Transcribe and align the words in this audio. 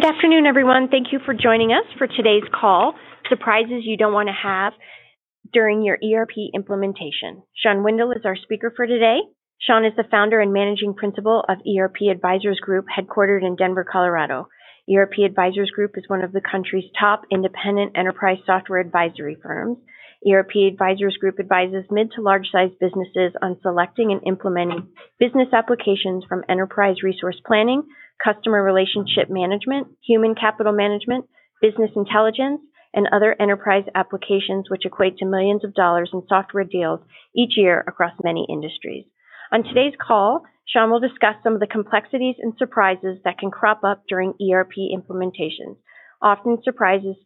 Good 0.00 0.14
afternoon, 0.14 0.46
everyone. 0.46 0.88
Thank 0.88 1.12
you 1.12 1.18
for 1.26 1.34
joining 1.34 1.72
us 1.72 1.84
for 1.98 2.06
today's 2.06 2.48
call, 2.58 2.94
Surprises 3.28 3.82
You 3.84 3.98
Don't 3.98 4.14
Want 4.14 4.30
to 4.30 4.32
Have 4.32 4.72
During 5.52 5.82
Your 5.82 5.98
ERP 6.02 6.30
Implementation. 6.54 7.42
Sean 7.54 7.84
Windle 7.84 8.12
is 8.12 8.24
our 8.24 8.34
speaker 8.34 8.72
for 8.74 8.86
today. 8.86 9.18
Sean 9.60 9.84
is 9.84 9.92
the 9.98 10.08
founder 10.10 10.40
and 10.40 10.54
managing 10.54 10.94
principal 10.94 11.44
of 11.46 11.58
ERP 11.68 12.08
Advisors 12.10 12.58
Group, 12.60 12.86
headquartered 12.88 13.44
in 13.46 13.56
Denver, 13.56 13.84
Colorado. 13.84 14.48
ERP 14.90 15.18
Advisors 15.26 15.70
Group 15.70 15.98
is 15.98 16.08
one 16.08 16.24
of 16.24 16.32
the 16.32 16.40
country's 16.40 16.90
top 16.98 17.24
independent 17.30 17.92
enterprise 17.94 18.38
software 18.46 18.80
advisory 18.80 19.36
firms. 19.42 19.76
ERP 20.26 20.72
Advisors 20.72 21.18
Group 21.20 21.38
advises 21.38 21.84
mid 21.90 22.10
to 22.12 22.22
large 22.22 22.46
sized 22.50 22.78
businesses 22.80 23.34
on 23.42 23.58
selecting 23.60 24.12
and 24.12 24.22
implementing 24.26 24.88
business 25.18 25.48
applications 25.52 26.24
from 26.26 26.42
enterprise 26.48 27.02
resource 27.02 27.38
planning, 27.46 27.82
customer 28.22 28.62
relationship 28.62 29.28
management, 29.28 29.88
human 30.06 30.34
capital 30.34 30.72
management, 30.72 31.26
business 31.60 31.90
intelligence, 31.96 32.60
and 32.92 33.08
other 33.12 33.36
enterprise 33.40 33.84
applications 33.94 34.68
which 34.68 34.84
equate 34.84 35.16
to 35.18 35.26
millions 35.26 35.64
of 35.64 35.74
dollars 35.74 36.10
in 36.12 36.22
software 36.28 36.64
deals 36.64 37.00
each 37.36 37.52
year 37.56 37.84
across 37.86 38.12
many 38.22 38.46
industries. 38.50 39.04
On 39.52 39.62
today's 39.62 39.94
call, 40.00 40.42
Sean 40.66 40.90
will 40.90 41.00
discuss 41.00 41.34
some 41.42 41.54
of 41.54 41.60
the 41.60 41.66
complexities 41.66 42.36
and 42.38 42.54
surprises 42.58 43.18
that 43.24 43.38
can 43.38 43.50
crop 43.50 43.82
up 43.84 44.04
during 44.08 44.34
ERP 44.40 44.74
implementations. 44.94 45.76
Often 46.22 46.58
surprises 46.62 47.16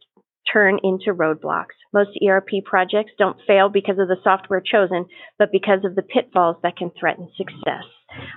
turn 0.55 0.79
into 0.85 1.13
roadblocks. 1.13 1.75
Most 1.93 2.11
ERP 2.27 2.65
projects 2.65 3.13
don't 3.19 3.37
fail 3.47 3.69
because 3.69 3.99
of 3.99 4.09
the 4.09 4.17
software 4.23 4.63
chosen, 4.65 5.07
but 5.39 5.51
because 5.53 5.81
of 5.85 5.97
the 5.97 6.03
pitfalls 6.03 6.57
that 6.63 6.77
can 6.77 6.91
threaten 6.99 7.29
success. 7.37 7.85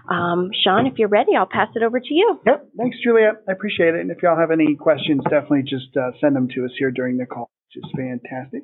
Um, 0.10 0.50
Sean, 0.64 0.88
if 0.88 0.98
you're 0.98 1.08
ready, 1.08 1.36
I'll 1.38 1.46
pass 1.46 1.70
it 1.76 1.84
over 1.84 2.00
to 2.00 2.14
you. 2.14 2.40
Yep. 2.46 2.70
Thanks, 2.78 2.98
Julia. 3.04 3.34
I 3.48 3.52
appreciate 3.52 3.94
it. 3.94 4.02
And 4.02 4.12
if 4.12 4.24
y'all 4.24 4.38
have 4.38 4.52
any 4.52 4.76
questions, 4.76 5.22
definitely 5.24 5.64
just 5.64 5.96
uh, 5.96 6.12
send 6.20 6.36
them 6.36 6.48
to 6.56 6.66
us 6.66 6.72
here 6.78 6.92
during 6.92 7.18
the 7.18 7.28
call, 7.28 7.52
which 7.68 7.84
is 7.84 7.92
fantastic. 7.96 8.64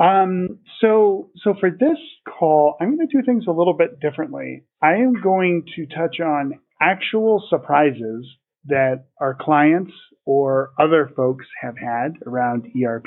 Um, 0.00 0.60
so, 0.80 1.30
so 1.42 1.54
for 1.58 1.70
this 1.70 1.98
call, 2.38 2.76
I'm 2.80 2.96
going 2.96 3.08
to 3.08 3.18
do 3.20 3.24
things 3.24 3.44
a 3.48 3.52
little 3.52 3.74
bit 3.74 3.98
differently. 4.00 4.64
I 4.82 4.96
am 4.96 5.14
going 5.20 5.64
to 5.76 5.86
touch 5.86 6.20
on 6.20 6.60
actual 6.80 7.42
surprises 7.48 8.26
that 8.66 9.06
our 9.20 9.36
clients 9.40 9.92
or 10.28 10.72
other 10.78 11.10
folks 11.16 11.46
have 11.58 11.78
had 11.78 12.12
around 12.26 12.66
ERP. 12.76 13.06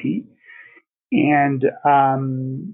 And 1.11 1.63
um, 1.85 2.73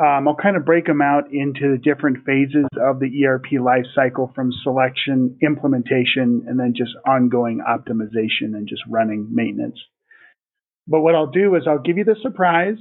um, 0.00 0.28
I'll 0.28 0.36
kind 0.40 0.56
of 0.56 0.64
break 0.64 0.86
them 0.86 1.02
out 1.02 1.24
into 1.32 1.72
the 1.72 1.78
different 1.82 2.18
phases 2.24 2.66
of 2.80 3.00
the 3.00 3.26
ERP 3.26 3.60
life 3.60 3.86
cycle 3.92 4.30
from 4.32 4.52
selection, 4.62 5.36
implementation, 5.42 6.44
and 6.46 6.58
then 6.58 6.72
just 6.76 6.92
ongoing 7.04 7.62
optimization 7.68 8.54
and 8.54 8.68
just 8.68 8.82
running 8.88 9.26
maintenance. 9.32 9.78
But 10.86 11.00
what 11.00 11.16
I'll 11.16 11.32
do 11.32 11.56
is 11.56 11.64
I'll 11.66 11.82
give 11.82 11.98
you 11.98 12.04
the 12.04 12.16
surprise 12.22 12.78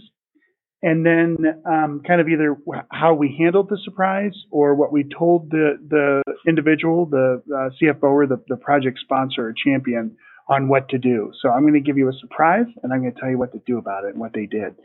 and 0.84 1.04
then 1.04 1.38
um, 1.66 2.04
kind 2.06 2.22
of 2.22 2.30
either 2.30 2.56
how 2.92 3.16
we 3.16 3.36
handled 3.38 3.70
the 3.70 3.80
surprise 3.84 4.34
or 4.52 4.76
what 4.76 4.94
we 4.94 5.04
told 5.04 5.50
the 5.50 5.74
the 5.90 6.22
individual, 6.48 7.08
the 7.08 7.42
uh, 7.52 7.70
CFO 7.82 8.04
or 8.04 8.28
the, 8.28 8.38
the 8.48 8.58
project 8.58 9.00
sponsor 9.04 9.48
or 9.48 9.54
champion 9.66 10.16
on 10.50 10.68
what 10.68 10.90
to 10.90 10.98
do. 10.98 11.32
So 11.42 11.50
I'm 11.50 11.62
going 11.62 11.74
to 11.74 11.80
give 11.80 11.98
you 11.98 12.10
a 12.10 12.14
surprise 12.20 12.66
and 12.84 12.92
I'm 12.92 13.02
going 13.02 13.14
to 13.14 13.20
tell 13.20 13.30
you 13.30 13.38
what 13.38 13.54
to 13.54 13.62
do 13.66 13.78
about 13.78 14.04
it 14.04 14.10
and 14.10 14.20
what 14.20 14.34
they 14.34 14.48
did. 14.48 14.76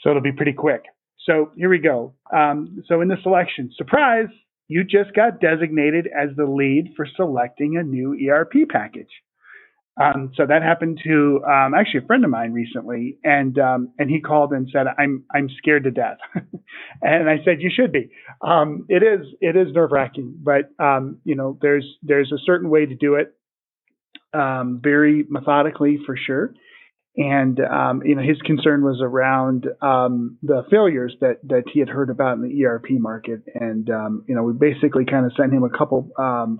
So 0.00 0.10
it'll 0.10 0.22
be 0.22 0.32
pretty 0.32 0.52
quick. 0.54 0.84
So 1.26 1.52
here 1.56 1.68
we 1.68 1.78
go. 1.78 2.14
Um, 2.34 2.82
so 2.86 3.00
in 3.00 3.08
the 3.08 3.16
selection, 3.22 3.70
surprise, 3.76 4.28
you 4.68 4.82
just 4.84 5.14
got 5.14 5.40
designated 5.40 6.06
as 6.06 6.30
the 6.36 6.46
lead 6.46 6.92
for 6.96 7.06
selecting 7.16 7.76
a 7.76 7.82
new 7.82 8.16
ERP 8.28 8.68
package. 8.70 9.10
Um, 10.00 10.32
so 10.36 10.44
that 10.46 10.62
happened 10.62 11.00
to 11.04 11.40
um, 11.44 11.72
actually 11.72 12.00
a 12.02 12.06
friend 12.06 12.24
of 12.24 12.30
mine 12.30 12.52
recently, 12.52 13.16
and 13.22 13.56
um, 13.60 13.92
and 13.96 14.10
he 14.10 14.20
called 14.20 14.52
and 14.52 14.68
said, 14.72 14.86
"I'm 14.98 15.22
I'm 15.32 15.48
scared 15.58 15.84
to 15.84 15.92
death," 15.92 16.18
and 17.02 17.30
I 17.30 17.36
said, 17.44 17.60
"You 17.60 17.70
should 17.72 17.92
be. 17.92 18.10
Um, 18.40 18.86
it 18.88 19.04
is 19.04 19.24
it 19.40 19.54
is 19.56 19.72
nerve 19.72 19.92
wracking, 19.92 20.34
but 20.42 20.70
um, 20.84 21.20
you 21.22 21.36
know 21.36 21.56
there's 21.62 21.86
there's 22.02 22.32
a 22.32 22.42
certain 22.44 22.70
way 22.70 22.86
to 22.86 22.94
do 22.96 23.14
it, 23.14 23.36
um, 24.34 24.80
very 24.82 25.24
methodically 25.28 25.98
for 26.04 26.16
sure." 26.16 26.54
And 27.16 27.58
you 28.04 28.14
know 28.16 28.22
his 28.22 28.40
concern 28.44 28.82
was 28.82 29.00
around 29.00 29.66
the 29.80 30.64
failures 30.70 31.14
that 31.20 31.38
that 31.44 31.64
he 31.72 31.78
had 31.78 31.88
heard 31.88 32.10
about 32.10 32.36
in 32.38 32.42
the 32.42 32.64
ERP 32.64 32.90
market, 32.92 33.42
and 33.54 33.86
you 34.26 34.34
know 34.34 34.42
we 34.42 34.52
basically 34.52 35.04
kind 35.04 35.24
of 35.24 35.32
sent 35.36 35.52
him 35.52 35.62
a 35.62 35.70
couple 35.70 36.10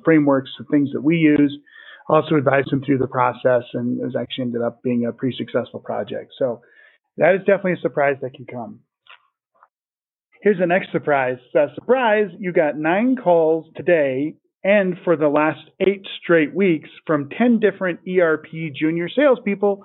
frameworks 0.04 0.50
of 0.60 0.66
things 0.70 0.90
that 0.92 1.02
we 1.02 1.16
use 1.16 1.58
also 2.08 2.36
advised 2.36 2.72
him 2.72 2.82
through 2.84 2.98
the 2.98 3.06
process 3.06 3.62
and 3.72 4.00
it 4.00 4.04
was 4.04 4.16
actually 4.16 4.42
ended 4.42 4.62
up 4.62 4.82
being 4.82 5.06
a 5.06 5.12
pretty 5.12 5.36
successful 5.36 5.80
project. 5.80 6.32
So 6.38 6.60
that 7.16 7.34
is 7.34 7.41
definitely 7.41 7.74
a 7.74 7.80
surprise 7.80 8.16
that 8.22 8.34
can 8.34 8.46
come. 8.46 8.80
Here's 10.42 10.58
the 10.58 10.66
next 10.66 10.92
surprise. 10.92 11.38
Uh, 11.58 11.74
surprise, 11.74 12.28
you 12.38 12.52
got 12.52 12.76
nine 12.76 13.16
calls 13.16 13.66
today 13.76 14.34
and 14.64 14.97
for 15.04 15.16
the 15.16 15.28
last 15.28 15.60
eight 15.80 16.06
straight 16.22 16.54
weeks 16.54 16.88
from 17.06 17.28
10 17.28 17.60
different 17.60 18.00
ERP 18.08 18.47
junior 18.75 19.08
salespeople. 19.08 19.84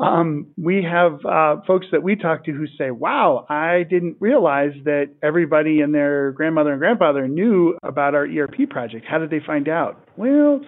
Um, 0.00 0.46
we 0.56 0.84
have 0.84 1.24
uh, 1.24 1.56
folks 1.66 1.86
that 1.90 2.02
we 2.02 2.14
talk 2.14 2.44
to 2.44 2.52
who 2.52 2.66
say, 2.78 2.90
wow, 2.90 3.44
I 3.48 3.82
didn't 3.82 4.16
realize 4.20 4.70
that 4.84 5.10
everybody 5.22 5.80
and 5.80 5.92
their 5.92 6.30
grandmother 6.32 6.70
and 6.70 6.78
grandfather 6.78 7.26
knew 7.26 7.76
about 7.82 8.14
our 8.14 8.24
ERP 8.24 8.70
project. 8.70 9.06
How 9.08 9.18
did 9.18 9.30
they 9.30 9.40
find 9.44 9.68
out? 9.68 10.00
Well, 10.16 10.60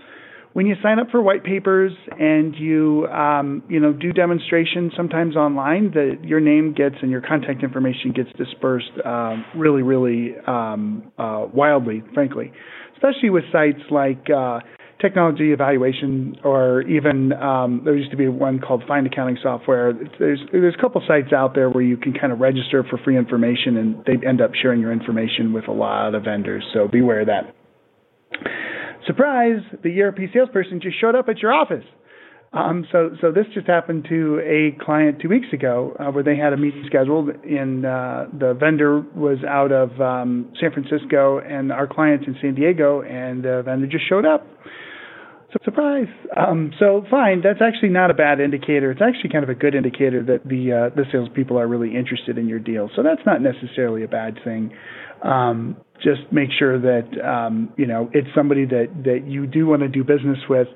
when 0.52 0.66
you 0.66 0.74
sign 0.82 0.98
up 0.98 1.10
for 1.10 1.22
white 1.22 1.44
papers 1.44 1.92
and 2.18 2.54
you 2.56 3.06
um, 3.06 3.62
you 3.68 3.80
know 3.80 3.92
do 3.92 4.12
demonstrations 4.12 4.92
sometimes 4.96 5.36
online 5.36 5.92
that 5.92 6.18
your 6.24 6.40
name 6.40 6.74
gets 6.74 6.96
and 7.02 7.10
your 7.10 7.20
contact 7.20 7.62
information 7.62 8.12
gets 8.12 8.30
dispersed 8.36 8.90
um, 9.04 9.44
really 9.56 9.82
really 9.82 10.34
um, 10.46 11.10
uh, 11.18 11.46
wildly 11.52 12.02
frankly. 12.14 12.52
Especially 12.94 13.30
with 13.30 13.44
sites 13.50 13.80
like 13.90 14.28
uh, 14.28 14.60
technology 15.00 15.52
evaluation 15.52 16.36
or 16.44 16.82
even 16.82 17.32
um, 17.32 17.80
there 17.84 17.96
used 17.96 18.10
to 18.10 18.16
be 18.16 18.28
one 18.28 18.58
called 18.58 18.82
find 18.86 19.06
accounting 19.06 19.38
software. 19.42 19.92
There's 20.18 20.40
there's 20.52 20.74
a 20.76 20.80
couple 20.80 21.02
sites 21.06 21.32
out 21.32 21.54
there 21.54 21.70
where 21.70 21.84
you 21.84 21.96
can 21.96 22.12
kind 22.12 22.32
of 22.32 22.40
register 22.40 22.84
for 22.88 22.98
free 22.98 23.16
information 23.16 23.76
and 23.76 24.04
they 24.04 24.26
end 24.26 24.40
up 24.40 24.50
sharing 24.60 24.80
your 24.80 24.92
information 24.92 25.52
with 25.52 25.68
a 25.68 25.72
lot 25.72 26.14
of 26.14 26.24
vendors. 26.24 26.64
So 26.74 26.88
beware 26.88 27.20
of 27.20 27.28
that 27.28 27.54
surprise, 29.06 29.60
the 29.82 30.00
ERP 30.00 30.18
salesperson 30.32 30.80
just 30.80 31.00
showed 31.00 31.14
up 31.14 31.28
at 31.28 31.38
your 31.38 31.52
office. 31.52 31.84
Um, 32.52 32.84
so, 32.90 33.10
so 33.20 33.30
this 33.30 33.46
just 33.54 33.68
happened 33.68 34.06
to 34.08 34.40
a 34.40 34.76
client 34.84 35.20
two 35.22 35.28
weeks 35.28 35.46
ago 35.52 35.94
uh, 36.00 36.10
where 36.10 36.24
they 36.24 36.36
had 36.36 36.52
a 36.52 36.56
meeting 36.56 36.82
scheduled 36.86 37.28
and 37.28 37.86
uh, 37.86 38.26
the 38.36 38.54
vendor 38.54 39.02
was 39.14 39.38
out 39.48 39.70
of 39.70 40.00
um, 40.00 40.52
San 40.60 40.72
Francisco 40.72 41.38
and 41.38 41.70
our 41.70 41.86
client's 41.86 42.26
in 42.26 42.36
San 42.42 42.56
Diego 42.56 43.02
and 43.02 43.44
the 43.44 43.62
vendor 43.64 43.86
just 43.86 44.08
showed 44.08 44.26
up. 44.26 44.44
So 45.52 45.58
surprise. 45.64 46.08
Um, 46.36 46.72
so 46.78 47.04
fine, 47.08 47.40
that's 47.42 47.60
actually 47.62 47.88
not 47.90 48.10
a 48.10 48.14
bad 48.14 48.40
indicator. 48.40 48.90
It's 48.90 49.02
actually 49.02 49.30
kind 49.30 49.44
of 49.44 49.50
a 49.50 49.54
good 49.54 49.74
indicator 49.74 50.22
that 50.24 50.46
the 50.46 50.90
uh, 50.90 50.94
the 50.94 51.04
salespeople 51.10 51.58
are 51.58 51.66
really 51.66 51.96
interested 51.96 52.38
in 52.38 52.46
your 52.48 52.60
deal. 52.60 52.88
So 52.94 53.02
that's 53.02 53.22
not 53.26 53.42
necessarily 53.42 54.04
a 54.04 54.08
bad 54.08 54.38
thing. 54.44 54.72
Um, 55.22 55.76
just 56.03 56.32
make 56.32 56.48
sure 56.58 56.81
that 56.81 57.08
um, 57.22 57.72
you 57.76 57.86
know 57.86 58.10
it's 58.12 58.28
somebody 58.34 58.64
that 58.64 58.88
that 59.04 59.26
you 59.26 59.47
do 59.47 59.66
want 59.66 59.82
to 59.82 59.88
do 59.88 60.03
business 60.03 60.38
with, 60.48 60.69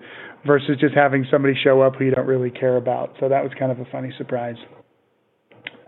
versus 0.46 0.76
just 0.80 0.94
having 0.94 1.26
somebody 1.30 1.54
show 1.62 1.80
up 1.80 1.96
who 1.96 2.04
you 2.04 2.10
don't 2.10 2.26
really 2.26 2.50
care 2.50 2.76
about. 2.76 3.14
So 3.20 3.28
that 3.28 3.42
was 3.42 3.52
kind 3.58 3.72
of 3.72 3.80
a 3.80 3.86
funny 3.90 4.12
surprise. 4.18 4.56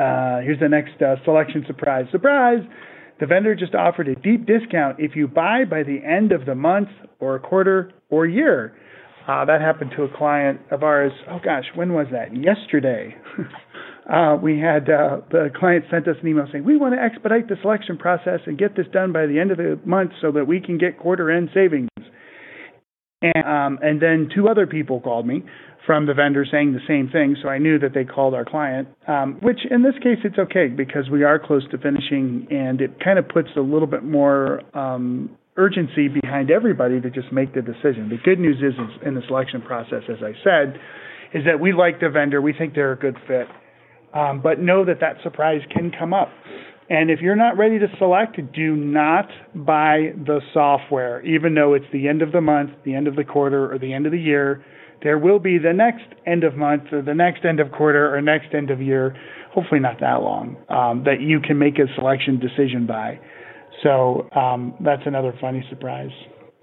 Uh, 0.00 0.41
here's 0.41 0.61
the 0.61 0.69
next 0.69 1.00
uh, 1.03 1.16
selection 1.25 1.65
surprise. 1.66 2.06
Surprise! 2.11 2.61
The 3.21 3.27
vendor 3.27 3.55
just 3.55 3.75
offered 3.75 4.09
a 4.09 4.15
deep 4.15 4.47
discount 4.47 4.97
if 4.99 5.16
you 5.16 5.27
buy 5.27 5.65
by 5.65 5.83
the 5.83 5.99
end 6.05 6.33
of 6.33 6.45
the 6.45 6.55
month 6.55 6.89
or 7.19 7.39
quarter 7.39 7.93
or 8.11 8.27
year. 8.27 8.77
Uh, 9.27 9.45
that 9.45 9.61
happened 9.61 9.91
to 9.97 10.05
a 10.05 10.09
client 10.16 10.61
of 10.71 10.83
ours. 10.83 11.12
Oh 11.28 11.41
gosh, 11.42 11.65
when 11.75 11.92
was 11.92 12.07
that? 12.13 12.36
Yesterday. 12.36 13.16
uh, 14.12 14.36
we 14.41 14.58
had 14.60 14.88
uh, 14.88 15.20
the 15.30 15.50
client 15.56 15.84
sent 15.91 16.06
us 16.06 16.16
an 16.22 16.28
email 16.28 16.47
saying 16.53 16.64
we 16.64 16.76
want 16.76 16.94
to 16.94 17.00
expedite 17.00 17.48
the 17.48 17.56
selection 17.60 17.98
process 17.98 18.41
and 18.47 18.58
get 18.58 18.76
this 18.76 18.86
done 18.92 19.12
by 19.12 19.26
the 19.26 19.41
end 19.41 19.50
of 19.50 19.56
the 19.56 19.78
month 19.84 20.12
so 20.20 20.30
that 20.32 20.47
we 20.47 20.60
can 20.60 20.78
get 20.78 20.98
quarter 20.98 21.30
end 21.30 21.50
savings. 21.53 21.88
And, 23.22 23.44
um, 23.47 23.78
and 23.82 24.00
then 24.00 24.28
two 24.32 24.48
other 24.48 24.66
people 24.66 25.00
called 25.00 25.26
me 25.26 25.42
from 25.86 26.06
the 26.06 26.14
vendor 26.14 26.44
saying 26.50 26.72
the 26.72 26.80
same 26.86 27.08
thing, 27.08 27.36
so 27.42 27.48
I 27.48 27.58
knew 27.58 27.78
that 27.78 27.94
they 27.94 28.04
called 28.04 28.34
our 28.34 28.44
client. 28.44 28.88
Um, 29.08 29.38
which 29.41 29.60
in 29.70 29.82
this 29.82 29.94
case 30.03 30.18
it's 30.24 30.38
okay 30.38 30.68
because 30.68 31.08
we 31.10 31.24
are 31.24 31.38
close 31.38 31.62
to 31.70 31.78
finishing, 31.78 32.47
and 32.50 32.80
it 32.80 33.03
kind 33.03 33.18
of 33.18 33.28
puts 33.28 33.48
a 33.56 33.60
little 33.60 33.86
bit 33.86 34.04
more 34.04 34.60
um, 34.76 35.30
urgency 35.56 36.08
behind 36.08 36.50
everybody 36.50 37.00
to 37.00 37.10
just 37.10 37.32
make 37.32 37.54
the 37.54 37.62
decision. 37.62 38.08
The 38.10 38.18
good 38.22 38.38
news 38.38 38.58
is, 38.58 38.74
in 39.04 39.14
the 39.14 39.22
selection 39.26 39.62
process, 39.62 40.03
as 40.08 40.18
I 40.22 40.32
said, 40.44 40.78
is 41.32 41.44
that 41.47 41.60
we 41.60 41.72
like 41.72 42.00
the 42.00 42.10
vendor, 42.10 42.41
we 42.42 42.53
think 42.53 42.74
they're 42.74 42.92
a 42.92 42.98
good 42.98 43.16
fit, 43.26 43.47
um, 44.16 44.41
but 44.42 44.59
know 44.60 44.84
that 44.84 45.01
that 45.01 45.16
surprise 45.22 45.60
can 45.71 45.92
come 45.97 46.15
up. 46.15 46.28
And 46.89 47.10
if 47.10 47.21
you're 47.21 47.36
not 47.36 47.59
ready 47.59 47.78
to 47.80 47.89
select, 47.98 48.39
do 48.54 48.77
not 48.77 49.28
buy 49.54 50.13
the 50.24 50.41
software, 50.54 51.21
even 51.27 51.54
though 51.54 51.74
it's 51.74 51.84
the 51.92 52.07
end 52.07 52.22
of 52.22 52.30
the 52.30 52.41
month, 52.41 52.71
the 52.84 52.95
end 52.95 53.09
of 53.09 53.16
the 53.16 53.24
quarter, 53.24 53.72
or 53.72 53.78
the 53.78 53.92
end 53.92 54.07
of 54.07 54.13
the 54.13 54.21
year. 54.21 54.65
there 55.03 55.18
will 55.18 55.39
be 55.39 55.59
the 55.59 55.72
next 55.72 56.07
end 56.27 56.45
of 56.45 56.57
month 56.57 56.84
or 56.92 57.03
the 57.03 57.15
next 57.15 57.45
end 57.45 57.60
of 57.60 57.71
quarter 57.72 58.15
or 58.15 58.21
next 58.22 58.54
end 58.54 58.71
of 58.71 58.80
year, 58.80 59.15
hopefully 59.53 59.80
not 59.80 60.01
that 60.01 60.22
long, 60.22 60.57
um, 60.68 61.04
that 61.04 61.21
you 61.21 61.41
can 61.41 61.59
make 61.59 61.78
a 61.78 61.86
selection 61.97 62.39
decision 62.39 62.86
by. 62.86 63.18
So 63.83 64.28
um, 64.34 64.74
that's 64.80 65.03
another 65.04 65.34
funny 65.41 65.65
surprise. 65.68 66.10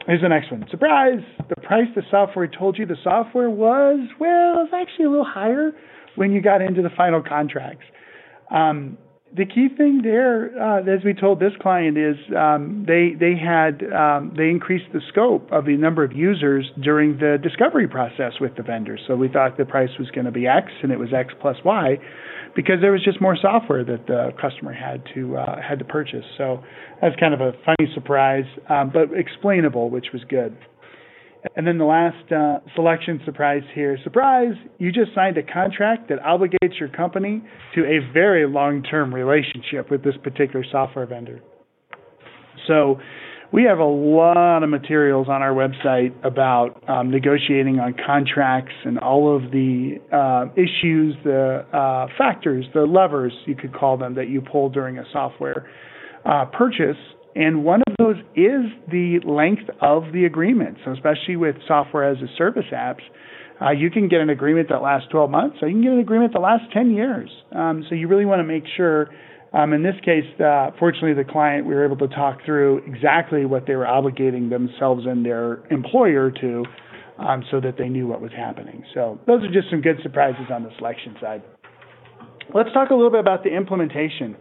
Here's 0.07 0.21
the 0.21 0.29
next 0.29 0.51
one. 0.51 0.65
Surprise! 0.69 1.19
The 1.47 1.55
price 1.57 1.87
the 1.95 2.01
software 2.09 2.47
told 2.47 2.77
you 2.77 2.85
the 2.85 2.97
software 3.03 3.49
was, 3.49 3.99
well, 4.19 4.65
it's 4.65 4.73
actually 4.73 5.05
a 5.05 5.09
little 5.09 5.25
higher 5.25 5.71
when 6.15 6.31
you 6.31 6.41
got 6.41 6.61
into 6.61 6.81
the 6.81 6.91
final 6.95 7.21
contracts. 7.21 7.85
Um, 8.51 8.97
the 9.35 9.45
key 9.45 9.67
thing 9.75 10.01
there, 10.03 10.51
uh, 10.61 10.81
as 10.81 11.03
we 11.03 11.13
told 11.13 11.39
this 11.39 11.53
client, 11.59 11.97
is 11.97 12.15
um, 12.37 12.85
they 12.87 13.13
they 13.19 13.33
had 13.35 13.81
um, 13.91 14.33
they 14.37 14.49
increased 14.49 14.85
the 14.93 15.01
scope 15.09 15.51
of 15.51 15.65
the 15.65 15.75
number 15.75 16.03
of 16.03 16.13
users 16.13 16.69
during 16.81 17.17
the 17.17 17.39
discovery 17.41 17.87
process 17.87 18.33
with 18.39 18.55
the 18.55 18.63
vendor. 18.63 18.97
So 19.07 19.15
we 19.15 19.29
thought 19.29 19.57
the 19.57 19.65
price 19.65 19.89
was 19.97 20.11
going 20.11 20.25
to 20.25 20.31
be 20.31 20.45
X, 20.45 20.67
and 20.83 20.91
it 20.91 20.99
was 20.99 21.09
X 21.13 21.33
plus 21.41 21.57
Y, 21.65 21.97
because 22.55 22.75
there 22.81 22.91
was 22.91 23.03
just 23.03 23.19
more 23.21 23.35
software 23.41 23.83
that 23.83 24.05
the 24.05 24.29
customer 24.39 24.71
had 24.71 25.01
to 25.15 25.37
uh, 25.37 25.59
had 25.67 25.79
to 25.79 25.85
purchase. 25.85 26.25
So 26.37 26.63
that's 27.01 27.15
kind 27.19 27.33
of 27.33 27.41
a 27.41 27.53
funny 27.65 27.91
surprise, 27.95 28.45
um, 28.69 28.91
but 28.93 29.17
explainable, 29.17 29.89
which 29.89 30.07
was 30.13 30.21
good. 30.29 30.55
And 31.55 31.67
then 31.67 31.77
the 31.77 31.85
last 31.85 32.31
uh, 32.31 32.59
selection 32.75 33.19
surprise 33.25 33.63
here. 33.75 33.97
Surprise! 34.03 34.53
You 34.77 34.91
just 34.91 35.13
signed 35.13 35.37
a 35.37 35.43
contract 35.43 36.09
that 36.09 36.19
obligates 36.19 36.79
your 36.79 36.89
company 36.89 37.43
to 37.75 37.81
a 37.81 37.99
very 38.13 38.47
long 38.47 38.81
term 38.83 39.13
relationship 39.13 39.91
with 39.91 40.03
this 40.03 40.15
particular 40.23 40.65
software 40.71 41.05
vendor. 41.05 41.41
So 42.67 42.99
we 43.51 43.63
have 43.65 43.77
a 43.77 43.85
lot 43.85 44.63
of 44.63 44.69
materials 44.69 45.27
on 45.29 45.43
our 45.43 45.53
website 45.53 46.11
about 46.25 46.83
um, 46.89 47.11
negotiating 47.11 47.79
on 47.79 47.93
contracts 48.03 48.73
and 48.83 48.97
all 48.97 49.35
of 49.35 49.51
the 49.51 49.99
uh, 50.11 50.51
issues, 50.53 51.15
the 51.23 51.63
uh, 51.71 52.07
factors, 52.17 52.65
the 52.73 52.81
levers, 52.81 53.31
you 53.45 53.55
could 53.55 53.71
call 53.71 53.95
them, 53.95 54.15
that 54.15 54.27
you 54.27 54.41
pull 54.41 54.69
during 54.69 54.97
a 54.97 55.03
software 55.11 55.69
uh, 56.25 56.45
purchase 56.45 56.97
and 57.35 57.63
one 57.63 57.82
of 57.97 58.15
those 58.15 58.17
is 58.35 58.71
the 58.89 59.19
length 59.25 59.69
of 59.81 60.11
the 60.13 60.25
agreement. 60.25 60.77
So, 60.85 60.91
especially 60.91 61.35
with 61.35 61.55
software 61.67 62.09
as 62.09 62.17
a 62.17 62.27
service 62.37 62.65
apps, 62.73 63.01
uh, 63.61 63.71
you 63.71 63.89
can 63.89 64.07
get 64.07 64.19
an 64.19 64.29
agreement 64.29 64.69
that 64.69 64.81
lasts 64.81 65.07
12 65.11 65.29
months, 65.29 65.57
or 65.61 65.67
you 65.67 65.75
can 65.75 65.83
get 65.83 65.91
an 65.91 65.99
agreement 65.99 66.33
that 66.33 66.39
lasts 66.39 66.67
10 66.73 66.91
years. 66.91 67.29
Um, 67.51 67.85
so, 67.87 67.95
you 67.95 68.07
really 68.07 68.25
want 68.25 68.39
to 68.39 68.43
make 68.43 68.63
sure. 68.75 69.09
Um, 69.53 69.71
in 69.71 69.83
this 69.83 69.93
case, 70.03 70.25
uh, 70.39 70.71
fortunately, 70.79 71.13
the 71.13 71.31
client 71.31 71.67
we 71.67 71.75
were 71.75 71.85
able 71.85 71.97
to 71.97 72.07
talk 72.07 72.39
through 72.43 72.81
exactly 72.87 73.45
what 73.45 73.67
they 73.67 73.75
were 73.75 73.85
obligating 73.85 74.49
themselves 74.49 75.05
and 75.05 75.23
their 75.23 75.63
employer 75.71 76.31
to, 76.31 76.63
um, 77.19 77.43
so 77.51 77.61
that 77.61 77.77
they 77.77 77.87
knew 77.87 78.07
what 78.07 78.19
was 78.19 78.31
happening. 78.35 78.83
So, 78.95 79.19
those 79.27 79.43
are 79.43 79.51
just 79.51 79.69
some 79.69 79.81
good 79.81 79.97
surprises 80.01 80.45
on 80.51 80.63
the 80.63 80.71
selection 80.79 81.15
side. 81.21 81.43
Let's 82.53 82.73
talk 82.73 82.89
a 82.89 82.95
little 82.95 83.11
bit 83.11 83.19
about 83.19 83.43
the 83.43 83.55
implementation. 83.55 84.35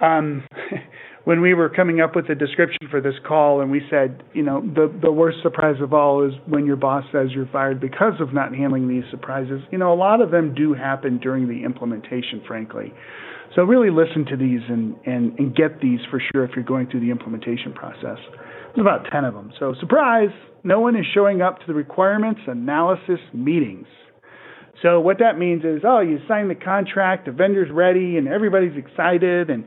Um, 0.00 0.46
when 1.24 1.40
we 1.40 1.54
were 1.54 1.68
coming 1.68 2.00
up 2.00 2.16
with 2.16 2.28
the 2.28 2.34
description 2.34 2.88
for 2.90 3.00
this 3.00 3.14
call 3.26 3.60
and 3.60 3.70
we 3.70 3.82
said, 3.90 4.22
you 4.32 4.42
know, 4.42 4.60
the 4.60 4.92
the 5.02 5.12
worst 5.12 5.38
surprise 5.42 5.76
of 5.80 5.92
all 5.92 6.26
is 6.26 6.32
when 6.46 6.66
your 6.66 6.76
boss 6.76 7.04
says 7.12 7.28
you're 7.32 7.48
fired 7.52 7.80
because 7.80 8.14
of 8.20 8.32
not 8.32 8.54
handling 8.54 8.88
these 8.88 9.04
surprises. 9.10 9.60
You 9.70 9.78
know, 9.78 9.92
a 9.92 9.96
lot 9.96 10.20
of 10.20 10.30
them 10.30 10.54
do 10.54 10.72
happen 10.74 11.18
during 11.18 11.48
the 11.48 11.64
implementation, 11.64 12.42
frankly. 12.46 12.92
So 13.54 13.62
really 13.62 13.90
listen 13.90 14.24
to 14.26 14.36
these 14.36 14.60
and, 14.68 14.94
and, 15.06 15.36
and 15.38 15.54
get 15.54 15.80
these 15.80 15.98
for 16.08 16.22
sure 16.32 16.44
if 16.44 16.52
you're 16.54 16.64
going 16.64 16.88
through 16.88 17.00
the 17.00 17.10
implementation 17.10 17.72
process. 17.72 18.18
There's 18.74 18.80
about 18.80 19.06
10 19.10 19.24
of 19.24 19.34
them. 19.34 19.52
So 19.58 19.74
surprise, 19.80 20.30
no 20.62 20.78
one 20.80 20.94
is 20.94 21.04
showing 21.12 21.42
up 21.42 21.58
to 21.58 21.66
the 21.66 21.74
requirements 21.74 22.40
analysis 22.46 23.18
meetings. 23.34 23.88
So 24.82 25.00
what 25.00 25.18
that 25.18 25.36
means 25.36 25.64
is, 25.64 25.82
oh, 25.84 26.00
you 26.00 26.20
sign 26.28 26.48
the 26.48 26.54
contract, 26.54 27.26
the 27.26 27.32
vendor's 27.32 27.70
ready, 27.70 28.16
and 28.16 28.28
everybody's 28.28 28.76
excited, 28.76 29.50
and 29.50 29.64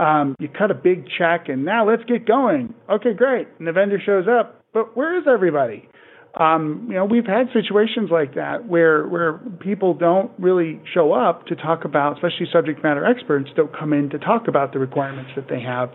um, 0.00 0.34
you 0.38 0.48
cut 0.48 0.70
a 0.70 0.74
big 0.74 1.04
check, 1.18 1.48
and 1.48 1.64
now 1.64 1.86
let's 1.86 2.02
get 2.04 2.26
going. 2.26 2.74
Okay, 2.88 3.12
great. 3.12 3.48
And 3.58 3.68
the 3.68 3.72
vendor 3.72 4.00
shows 4.04 4.24
up, 4.26 4.64
but 4.72 4.96
where 4.96 5.18
is 5.18 5.24
everybody? 5.30 5.88
Um, 6.34 6.86
you 6.88 6.94
know, 6.94 7.04
we've 7.04 7.26
had 7.26 7.48
situations 7.52 8.08
like 8.10 8.34
that 8.36 8.66
where 8.66 9.06
where 9.06 9.38
people 9.60 9.94
don't 9.94 10.30
really 10.38 10.80
show 10.94 11.12
up 11.12 11.46
to 11.46 11.56
talk 11.56 11.84
about, 11.84 12.14
especially 12.14 12.46
subject 12.52 12.82
matter 12.82 13.04
experts, 13.04 13.50
don't 13.56 13.76
come 13.76 13.92
in 13.92 14.10
to 14.10 14.18
talk 14.18 14.46
about 14.48 14.72
the 14.72 14.78
requirements 14.78 15.32
that 15.36 15.48
they 15.50 15.60
have 15.60 15.90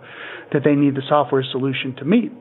that 0.51 0.63
they 0.63 0.75
need 0.75 0.93
the 0.95 1.03
software 1.07 1.43
solution 1.51 1.95
to 1.95 2.05
meet. 2.05 2.31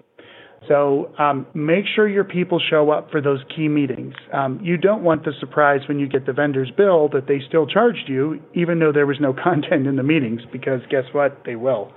So 0.68 1.12
um, 1.18 1.46
make 1.54 1.84
sure 1.94 2.08
your 2.08 2.24
people 2.24 2.60
show 2.70 2.90
up 2.90 3.10
for 3.10 3.20
those 3.20 3.40
key 3.54 3.68
meetings. 3.68 4.14
Um, 4.32 4.60
you 4.62 4.76
don't 4.76 5.02
want 5.02 5.24
the 5.24 5.32
surprise 5.38 5.80
when 5.88 5.98
you 5.98 6.08
get 6.08 6.26
the 6.26 6.32
vendor's 6.32 6.70
bill 6.76 7.08
that 7.12 7.26
they 7.28 7.40
still 7.46 7.66
charged 7.66 8.08
you, 8.08 8.40
even 8.54 8.78
though 8.78 8.92
there 8.92 9.06
was 9.06 9.18
no 9.20 9.32
content 9.44 9.86
in 9.86 9.96
the 9.96 10.02
meetings, 10.02 10.40
because 10.52 10.80
guess 10.90 11.04
what? 11.12 11.42
They 11.44 11.56
will. 11.56 11.92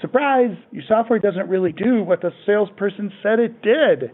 Surprise! 0.00 0.56
Your 0.72 0.82
software 0.86 1.18
doesn't 1.18 1.48
really 1.48 1.72
do 1.72 2.02
what 2.02 2.20
the 2.20 2.30
salesperson 2.44 3.12
said 3.22 3.38
it 3.38 3.62
did. 3.62 4.10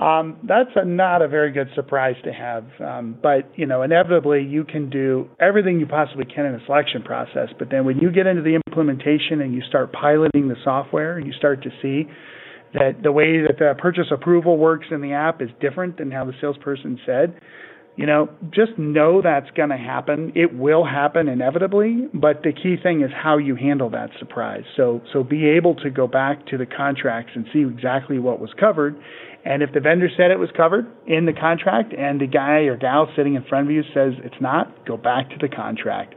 Um, 0.00 0.38
that's 0.48 0.70
a, 0.74 0.84
not 0.84 1.20
a 1.20 1.28
very 1.28 1.52
good 1.52 1.68
surprise 1.74 2.16
to 2.24 2.32
have. 2.32 2.64
Um, 2.80 3.18
but 3.22 3.52
you 3.56 3.66
know, 3.66 3.82
inevitably, 3.82 4.42
you 4.42 4.64
can 4.64 4.90
do 4.90 5.28
everything 5.38 5.78
you 5.78 5.86
possibly 5.86 6.24
can 6.24 6.46
in 6.46 6.54
a 6.54 6.64
selection 6.64 7.02
process. 7.02 7.50
But 7.58 7.70
then, 7.70 7.84
when 7.84 7.98
you 7.98 8.10
get 8.10 8.26
into 8.26 8.42
the 8.42 8.58
implementation 8.66 9.40
and 9.42 9.54
you 9.54 9.62
start 9.68 9.92
piloting 9.92 10.48
the 10.48 10.56
software, 10.64 11.20
you 11.20 11.32
start 11.34 11.62
to 11.62 11.70
see 11.82 12.08
that 12.74 13.02
the 13.02 13.12
way 13.12 13.42
that 13.42 13.58
the 13.58 13.74
purchase 13.78 14.06
approval 14.10 14.56
works 14.56 14.86
in 14.90 15.00
the 15.00 15.12
app 15.12 15.42
is 15.42 15.50
different 15.60 15.98
than 15.98 16.10
how 16.10 16.24
the 16.24 16.32
salesperson 16.40 16.98
said. 17.04 17.38
You 17.94 18.06
know, 18.06 18.30
just 18.50 18.78
know 18.78 19.20
that's 19.20 19.50
going 19.50 19.68
to 19.68 19.76
happen. 19.76 20.32
It 20.34 20.56
will 20.56 20.82
happen 20.82 21.28
inevitably, 21.28 22.08
but 22.14 22.42
the 22.42 22.52
key 22.52 22.76
thing 22.82 23.02
is 23.02 23.10
how 23.14 23.36
you 23.36 23.54
handle 23.54 23.90
that 23.90 24.08
surprise. 24.18 24.64
So, 24.78 25.02
so 25.12 25.22
be 25.22 25.46
able 25.46 25.74
to 25.76 25.90
go 25.90 26.06
back 26.06 26.46
to 26.46 26.56
the 26.56 26.64
contracts 26.64 27.32
and 27.34 27.44
see 27.52 27.60
exactly 27.60 28.18
what 28.18 28.40
was 28.40 28.50
covered. 28.58 28.96
And 29.44 29.62
if 29.62 29.72
the 29.74 29.80
vendor 29.80 30.08
said 30.16 30.30
it 30.30 30.38
was 30.38 30.48
covered 30.56 30.86
in 31.06 31.26
the 31.26 31.34
contract 31.34 31.92
and 31.92 32.18
the 32.18 32.26
guy 32.26 32.60
or 32.60 32.78
gal 32.78 33.08
sitting 33.14 33.34
in 33.34 33.44
front 33.44 33.66
of 33.66 33.72
you 33.72 33.82
says 33.92 34.14
it's 34.24 34.40
not, 34.40 34.86
go 34.86 34.96
back 34.96 35.28
to 35.30 35.36
the 35.38 35.48
contract 35.48 36.14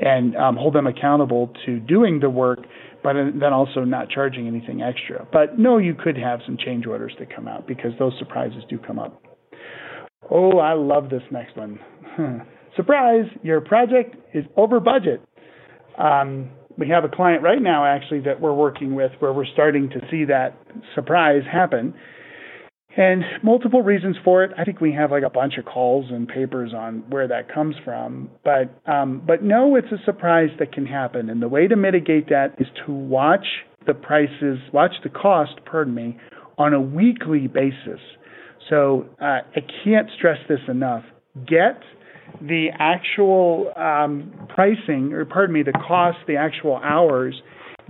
and 0.00 0.34
um, 0.36 0.56
hold 0.56 0.74
them 0.74 0.86
accountable 0.86 1.52
to 1.66 1.78
doing 1.80 2.20
the 2.20 2.30
work 2.30 2.60
but 3.08 3.40
then 3.40 3.54
also 3.54 3.84
not 3.84 4.10
charging 4.10 4.46
anything 4.46 4.82
extra. 4.82 5.26
But 5.32 5.58
no, 5.58 5.78
you 5.78 5.94
could 5.94 6.18
have 6.18 6.40
some 6.44 6.58
change 6.62 6.86
orders 6.86 7.14
that 7.18 7.34
come 7.34 7.48
out 7.48 7.66
because 7.66 7.92
those 7.98 8.12
surprises 8.18 8.62
do 8.68 8.76
come 8.76 8.98
up. 8.98 9.22
Oh, 10.30 10.58
I 10.58 10.74
love 10.74 11.08
this 11.08 11.22
next 11.30 11.56
one. 11.56 11.78
Surprise, 12.76 13.24
your 13.42 13.62
project 13.62 14.14
is 14.34 14.44
over 14.58 14.78
budget. 14.78 15.22
Um, 15.96 16.50
we 16.76 16.90
have 16.90 17.04
a 17.04 17.08
client 17.08 17.42
right 17.42 17.62
now 17.62 17.86
actually 17.86 18.20
that 18.20 18.42
we're 18.42 18.52
working 18.52 18.94
with 18.94 19.12
where 19.20 19.32
we're 19.32 19.46
starting 19.54 19.88
to 19.88 20.00
see 20.10 20.26
that 20.26 20.58
surprise 20.94 21.42
happen 21.50 21.94
and 22.98 23.22
multiple 23.44 23.80
reasons 23.80 24.16
for 24.24 24.42
it. 24.42 24.50
I 24.58 24.64
think 24.64 24.80
we 24.80 24.92
have 24.92 25.12
like 25.12 25.22
a 25.22 25.30
bunch 25.30 25.54
of 25.56 25.64
calls 25.64 26.06
and 26.10 26.26
papers 26.26 26.74
on 26.74 27.04
where 27.08 27.28
that 27.28 27.52
comes 27.52 27.76
from, 27.84 28.28
but 28.44 28.76
um, 28.90 29.22
but 29.24 29.42
no, 29.42 29.76
it's 29.76 29.92
a 29.92 30.04
surprise 30.04 30.50
that 30.58 30.72
can 30.72 30.84
happen. 30.84 31.30
And 31.30 31.40
the 31.40 31.48
way 31.48 31.68
to 31.68 31.76
mitigate 31.76 32.28
that 32.28 32.56
is 32.58 32.66
to 32.84 32.92
watch 32.92 33.46
the 33.86 33.94
prices, 33.94 34.58
watch 34.72 34.94
the 35.04 35.10
cost, 35.10 35.52
pardon 35.64 35.94
me, 35.94 36.18
on 36.58 36.74
a 36.74 36.80
weekly 36.80 37.46
basis. 37.46 38.00
So 38.68 39.06
uh, 39.22 39.42
I 39.54 39.60
can't 39.84 40.08
stress 40.18 40.38
this 40.48 40.60
enough. 40.68 41.04
Get 41.46 41.80
the 42.42 42.68
actual 42.78 43.72
um, 43.76 44.32
pricing, 44.48 45.12
or 45.12 45.24
pardon 45.24 45.54
me, 45.54 45.62
the 45.62 45.72
cost, 45.72 46.18
the 46.26 46.36
actual 46.36 46.76
hours 46.82 47.40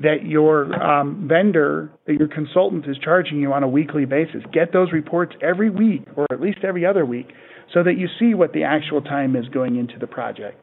that 0.02 0.24
your 0.24 0.72
um, 0.82 1.26
vendor, 1.28 1.90
that 2.06 2.14
your 2.14 2.28
consultant 2.28 2.86
is 2.86 2.96
charging 3.02 3.40
you 3.40 3.52
on 3.52 3.62
a 3.62 3.68
weekly 3.68 4.04
basis. 4.04 4.42
Get 4.52 4.72
those 4.72 4.92
reports 4.92 5.34
every 5.42 5.70
week 5.70 6.02
or 6.16 6.26
at 6.30 6.40
least 6.40 6.58
every 6.62 6.86
other 6.86 7.04
week 7.04 7.28
so 7.72 7.82
that 7.82 7.98
you 7.98 8.08
see 8.18 8.34
what 8.34 8.52
the 8.52 8.64
actual 8.64 9.02
time 9.02 9.36
is 9.36 9.48
going 9.48 9.76
into 9.76 9.98
the 9.98 10.06
project. 10.06 10.62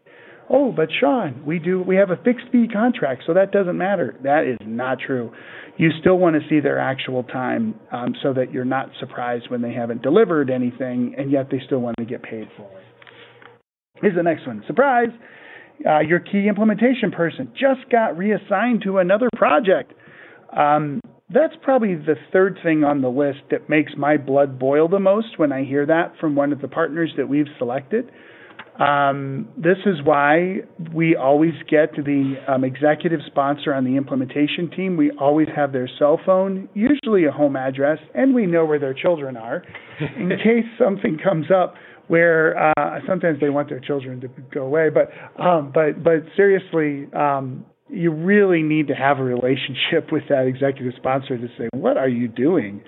Oh, 0.49 0.71
but 0.71 0.89
Sean, 0.99 1.43
we 1.45 1.57
do 1.57 1.81
we 1.81 1.95
have 1.95 2.11
a 2.11 2.17
fixed 2.17 2.45
fee 2.51 2.67
contract, 2.71 3.23
so 3.25 3.33
that 3.33 3.51
doesn't 3.51 3.77
matter. 3.77 4.15
That 4.23 4.45
is 4.45 4.57
not 4.65 4.99
true. 4.99 5.31
You 5.77 5.89
still 5.99 6.17
want 6.17 6.35
to 6.35 6.47
see 6.47 6.59
their 6.59 6.79
actual 6.79 7.23
time 7.23 7.75
um, 7.91 8.15
so 8.21 8.31
that 8.33 8.53
you're 8.53 8.63
not 8.63 8.89
surprised 8.99 9.49
when 9.49 9.61
they 9.61 9.73
haven't 9.73 10.03
delivered 10.03 10.49
anything 10.49 11.15
and 11.17 11.31
yet 11.31 11.47
they 11.51 11.59
still 11.65 11.79
want 11.79 11.95
to 11.97 12.05
get 12.05 12.21
paid 12.21 12.47
for 12.55 12.63
it. 12.63 12.83
Here's 14.01 14.15
the 14.15 14.23
next 14.23 14.45
one. 14.45 14.63
Surprise! 14.67 15.09
Uh, 15.85 15.99
your 15.99 16.19
key 16.19 16.47
implementation 16.47 17.11
person 17.11 17.51
just 17.53 17.89
got 17.91 18.17
reassigned 18.17 18.81
to 18.83 18.97
another 18.97 19.29
project. 19.35 19.93
Um, 20.55 21.01
that's 21.29 21.53
probably 21.61 21.95
the 21.95 22.15
third 22.31 22.59
thing 22.63 22.83
on 22.83 23.01
the 23.01 23.09
list 23.09 23.39
that 23.51 23.67
makes 23.67 23.93
my 23.97 24.17
blood 24.17 24.59
boil 24.59 24.87
the 24.87 24.99
most 24.99 25.37
when 25.37 25.51
I 25.51 25.63
hear 25.63 25.85
that 25.85 26.13
from 26.19 26.35
one 26.35 26.53
of 26.53 26.61
the 26.61 26.67
partners 26.67 27.11
that 27.17 27.27
we've 27.27 27.47
selected. 27.57 28.11
Um, 28.79 29.47
this 29.57 29.77
is 29.85 30.03
why 30.03 30.57
we 30.93 31.15
always 31.15 31.53
get 31.69 31.93
the 31.95 32.35
um, 32.47 32.65
executive 32.65 33.21
sponsor 33.25 33.73
on 33.73 33.85
the 33.85 33.95
implementation 33.95 34.69
team. 34.69 34.97
We 34.97 35.11
always 35.11 35.47
have 35.55 35.71
their 35.71 35.89
cell 35.97 36.19
phone, 36.25 36.67
usually 36.73 37.25
a 37.25 37.31
home 37.31 37.55
address, 37.55 37.99
and 38.13 38.35
we 38.35 38.45
know 38.45 38.65
where 38.65 38.79
their 38.79 38.93
children 38.93 39.37
are 39.37 39.63
in 40.17 40.29
case 40.29 40.65
something 40.77 41.17
comes 41.23 41.47
up 41.49 41.75
where 42.07 42.57
uh, 42.57 42.99
sometimes 43.07 43.39
they 43.39 43.49
want 43.49 43.69
their 43.69 43.79
children 43.79 44.21
to 44.21 44.27
go 44.53 44.63
away. 44.63 44.89
But 44.89 45.09
um, 45.41 45.71
but 45.73 46.03
but 46.03 46.23
seriously, 46.35 47.07
um, 47.13 47.65
you 47.89 48.11
really 48.11 48.61
need 48.61 48.87
to 48.87 48.93
have 48.93 49.19
a 49.19 49.23
relationship 49.23 50.07
with 50.11 50.23
that 50.29 50.47
executive 50.47 50.93
sponsor 50.97 51.37
to 51.37 51.47
say, 51.57 51.69
what 51.73 51.97
are 51.97 52.09
you 52.09 52.27
doing? 52.27 52.83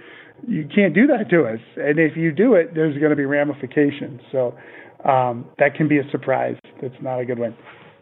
You 0.47 0.67
can't 0.74 0.93
do 0.93 1.07
that 1.07 1.29
to 1.31 1.45
us. 1.45 1.59
And 1.77 1.97
if 1.97 2.15
you 2.15 2.31
do 2.31 2.53
it, 2.53 2.75
there's 2.75 2.97
going 3.00 3.09
to 3.09 3.15
be 3.15 3.25
ramifications. 3.25 4.21
So 4.31 4.55
um, 5.03 5.45
that 5.57 5.74
can 5.75 5.88
be 5.88 5.97
a 5.97 6.09
surprise. 6.12 6.57
That's 6.81 6.93
not 7.01 7.19
a 7.19 7.25
good 7.25 7.39
one. 7.39 7.55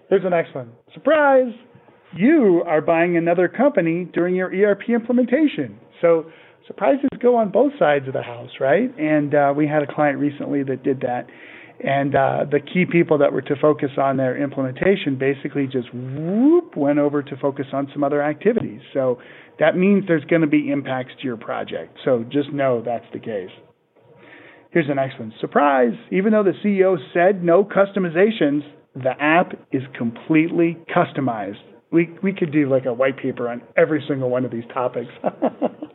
Here's 0.10 0.24
the 0.24 0.30
next 0.30 0.54
one. 0.54 0.72
Surprise! 0.94 1.54
You 2.16 2.64
are 2.66 2.82
buying 2.82 3.18
another 3.18 3.48
company 3.48 4.08
during 4.14 4.36
your 4.36 4.48
ERP 4.54 4.90
implementation. 4.90 5.80
So 6.02 6.26
surprises 6.68 7.10
go 7.22 7.36
on 7.36 7.52
both 7.52 7.74
sides 7.78 8.08
of 8.08 8.14
the 8.14 8.22
house, 8.22 8.52
right? 8.60 8.94
And 8.98 9.34
uh, 9.34 9.54
we 9.56 9.68
had 9.68 9.84
a 9.84 9.88
client 9.88 10.20
recently 10.20 10.64
that 10.64 10.84
did 10.84 11.02
that. 11.02 11.28
And 11.84 12.16
uh, 12.16 12.46
the 12.50 12.60
key 12.60 12.86
people 12.90 13.18
that 13.18 13.34
were 13.34 13.42
to 13.42 13.56
focus 13.62 13.92
on 13.98 14.18
their 14.18 14.42
implementation 14.42 15.18
basically 15.18 15.68
just 15.68 15.94
whoop 15.94 16.78
went 16.78 17.00
over 17.00 17.22
to 17.22 17.38
focus 17.38 17.66
on 17.74 17.90
some 17.94 18.04
other 18.04 18.22
activities. 18.22 18.82
So 18.94 19.20
that 19.60 19.76
means 19.76 20.06
there's 20.08 20.24
going 20.26 20.42
to 20.42 20.48
be 20.48 20.72
impacts 20.72 21.12
to 21.20 21.24
your 21.24 21.38
project. 21.38 21.98
So 22.06 22.24
just 22.32 22.52
know 22.54 22.82
that's 22.84 23.06
the 23.12 23.20
case. 23.20 23.50
Here's 24.72 24.88
the 24.88 24.96
next 24.96 25.20
one. 25.20 25.34
Surprise! 25.40 25.94
Even 26.12 26.34
though 26.34 26.44
the 26.44 26.52
CEO 26.64 26.98
said 27.14 27.44
no 27.44 27.64
customizations, 27.64 28.62
the 28.94 29.14
app 29.20 29.54
is 29.72 29.84
completely 29.98 30.78
customized. 30.94 31.62
We 31.92 32.10
we 32.22 32.34
could 32.34 32.52
do 32.52 32.70
like 32.70 32.86
a 32.86 32.94
white 32.94 33.18
paper 33.18 33.48
on 33.48 33.62
every 33.78 34.04
single 34.06 34.30
one 34.30 34.44
of 34.44 34.52
these 34.52 34.66
topics. 34.74 35.12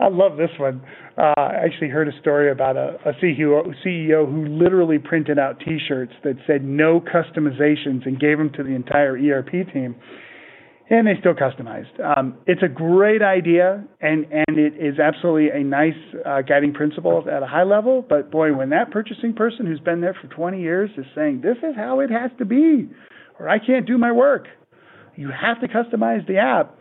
I 0.00 0.08
love 0.08 0.36
this 0.36 0.50
one. 0.58 0.82
Uh, 1.16 1.32
I 1.36 1.64
actually 1.64 1.88
heard 1.88 2.08
a 2.08 2.20
story 2.20 2.50
about 2.50 2.76
a, 2.76 2.96
a 3.06 3.12
CEO, 3.22 3.72
CEO 3.86 4.26
who 4.26 4.46
literally 4.46 4.98
printed 4.98 5.38
out 5.38 5.60
T-shirts 5.60 6.12
that 6.24 6.34
said 6.46 6.64
no 6.64 7.00
customizations 7.00 8.06
and 8.06 8.18
gave 8.18 8.38
them 8.38 8.50
to 8.56 8.62
the 8.62 8.70
entire 8.70 9.16
ERP 9.16 9.72
team, 9.72 9.94
and 10.90 11.06
they 11.06 11.12
still 11.20 11.34
customized. 11.34 11.98
Um, 12.04 12.38
it's 12.46 12.62
a 12.62 12.68
great 12.68 13.22
idea, 13.22 13.84
and 14.00 14.26
and 14.30 14.58
it 14.58 14.74
is 14.74 14.98
absolutely 14.98 15.50
a 15.50 15.62
nice 15.62 15.92
uh, 16.26 16.42
guiding 16.42 16.74
principle 16.74 17.24
at 17.30 17.42
a 17.42 17.46
high 17.46 17.62
level. 17.62 18.04
But 18.06 18.30
boy, 18.30 18.52
when 18.54 18.70
that 18.70 18.90
purchasing 18.90 19.32
person 19.32 19.66
who's 19.66 19.80
been 19.80 20.00
there 20.00 20.16
for 20.20 20.28
20 20.28 20.60
years 20.60 20.90
is 20.98 21.06
saying 21.14 21.40
this 21.42 21.58
is 21.58 21.76
how 21.76 22.00
it 22.00 22.10
has 22.10 22.30
to 22.38 22.44
be, 22.44 22.90
or 23.38 23.48
I 23.48 23.64
can't 23.64 23.86
do 23.86 23.96
my 23.96 24.12
work, 24.12 24.46
you 25.14 25.30
have 25.30 25.60
to 25.60 25.68
customize 25.68 26.26
the 26.26 26.38
app 26.38 26.80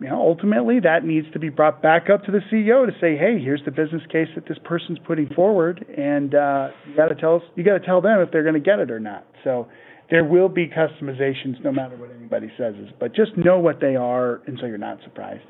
you 0.00 0.08
know, 0.08 0.20
ultimately 0.20 0.80
that 0.80 1.04
needs 1.04 1.26
to 1.32 1.38
be 1.38 1.48
brought 1.48 1.82
back 1.82 2.08
up 2.12 2.24
to 2.24 2.32
the 2.32 2.40
CEO 2.52 2.86
to 2.86 2.92
say, 3.00 3.16
hey, 3.16 3.40
here's 3.42 3.62
the 3.64 3.70
business 3.70 4.02
case 4.10 4.28
that 4.34 4.46
this 4.46 4.58
person's 4.64 4.98
putting 5.06 5.28
forward, 5.34 5.84
and 5.96 6.34
uh, 6.34 6.68
you 6.88 6.96
got 6.96 7.08
to 7.08 7.14
tell 7.14 7.36
us, 7.36 7.42
you 7.56 7.64
got 7.64 7.78
to 7.78 7.84
tell 7.84 8.00
them 8.00 8.20
if 8.20 8.30
they're 8.30 8.44
going 8.44 8.54
to 8.54 8.60
get 8.60 8.78
it 8.78 8.90
or 8.90 9.00
not. 9.00 9.26
So 9.42 9.66
there 10.10 10.24
will 10.24 10.48
be 10.48 10.68
customizations 10.68 11.62
no 11.64 11.72
matter 11.72 11.96
what 11.96 12.10
anybody 12.10 12.50
says, 12.56 12.74
but 13.00 13.14
just 13.14 13.36
know 13.36 13.58
what 13.58 13.80
they 13.80 13.96
are, 13.96 14.40
and 14.46 14.56
so 14.60 14.66
you're 14.66 14.78
not 14.78 14.98
surprised. 15.02 15.44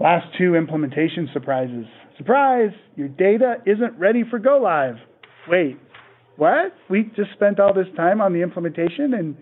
Last 0.00 0.26
two 0.38 0.54
implementation 0.54 1.28
surprises. 1.32 1.86
Surprise! 2.18 2.70
Your 2.96 3.08
data 3.08 3.56
isn't 3.66 3.98
ready 3.98 4.22
for 4.28 4.38
go 4.38 4.58
live. 4.58 4.96
Wait, 5.48 5.78
what? 6.36 6.72
We 6.88 7.10
just 7.16 7.32
spent 7.32 7.58
all 7.58 7.74
this 7.74 7.86
time 7.96 8.20
on 8.20 8.32
the 8.32 8.42
implementation 8.42 9.14
and 9.14 9.36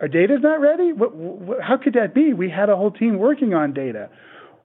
our 0.00 0.08
data's 0.08 0.40
not 0.42 0.60
ready? 0.60 0.92
What, 0.92 1.14
what, 1.14 1.58
how 1.60 1.76
could 1.76 1.94
that 1.94 2.14
be? 2.14 2.32
We 2.32 2.50
had 2.50 2.70
a 2.70 2.76
whole 2.76 2.90
team 2.90 3.18
working 3.18 3.54
on 3.54 3.74
data. 3.74 4.08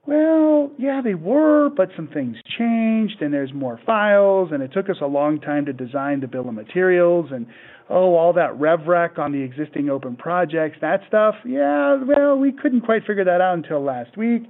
Well, 0.08 0.72
yeah, 0.78 1.02
they 1.04 1.16
were, 1.16 1.70
but 1.76 1.90
some 1.96 2.08
things 2.08 2.38
changed 2.58 3.22
and 3.22 3.34
there's 3.34 3.54
more 3.54 3.80
files 3.86 4.50
and 4.54 4.62
it 4.62 4.72
took 4.72 4.90
us 4.90 4.98
a 5.02 5.08
long 5.08 5.42
time 5.42 5.66
to 5.66 5.74
design 5.74 6.22
the 6.22 6.28
bill 6.28 6.48
of 6.48 6.54
materials 6.54 7.30
and 7.32 7.48
oh, 7.90 8.16
all 8.16 8.34
that 8.34 8.58
rev 8.60 8.82
RevRec 8.82 9.18
on 9.18 9.32
the 9.32 9.42
existing 9.42 9.90
open 9.90 10.16
projects, 10.16 10.78
that 10.82 11.02
stuff. 11.08 11.36
Yeah, 11.44 11.98
well, 12.04 12.38
we 12.38 12.52
couldn't 12.52 12.82
quite 12.82 13.02
figure 13.06 13.26
that 13.26 13.42
out 13.42 13.56
until 13.56 13.84
last 13.84 14.16
week. 14.16 14.44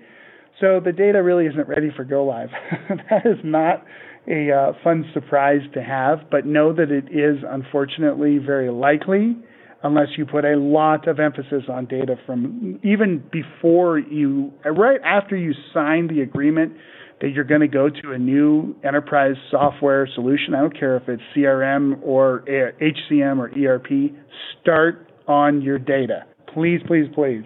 So 0.59 0.79
the 0.83 0.91
data 0.91 1.23
really 1.23 1.45
isn't 1.47 1.67
ready 1.67 1.89
for 1.95 2.03
go 2.03 2.25
live. 2.25 2.49
that 3.09 3.25
is 3.25 3.39
not 3.43 3.83
a 4.27 4.51
uh, 4.51 4.73
fun 4.83 5.05
surprise 5.13 5.61
to 5.73 5.81
have, 5.81 6.29
but 6.29 6.45
know 6.45 6.73
that 6.73 6.91
it 6.91 7.05
is 7.11 7.43
unfortunately 7.47 8.39
very 8.39 8.69
likely 8.69 9.37
unless 9.85 10.07
you 10.17 10.25
put 10.25 10.43
a 10.43 10.57
lot 10.57 11.07
of 11.07 11.19
emphasis 11.19 11.63
on 11.69 11.85
data 11.85 12.15
from 12.25 12.79
even 12.83 13.23
before 13.31 13.99
you, 13.99 14.51
right 14.65 14.99
after 15.05 15.37
you 15.37 15.53
sign 15.73 16.07
the 16.07 16.21
agreement 16.21 16.73
that 17.21 17.29
you're 17.29 17.43
going 17.45 17.61
to 17.61 17.67
go 17.67 17.87
to 17.89 18.11
a 18.11 18.17
new 18.17 18.75
enterprise 18.83 19.35
software 19.51 20.09
solution. 20.15 20.55
I 20.55 20.61
don't 20.61 20.77
care 20.77 20.97
if 20.97 21.07
it's 21.07 21.21
CRM 21.37 21.99
or 22.01 22.43
HCM 22.47 23.37
or 23.37 23.51
ERP. 23.55 24.11
Start 24.61 25.07
on 25.27 25.61
your 25.61 25.77
data. 25.77 26.25
Please, 26.51 26.81
please, 26.87 27.05
please. 27.13 27.43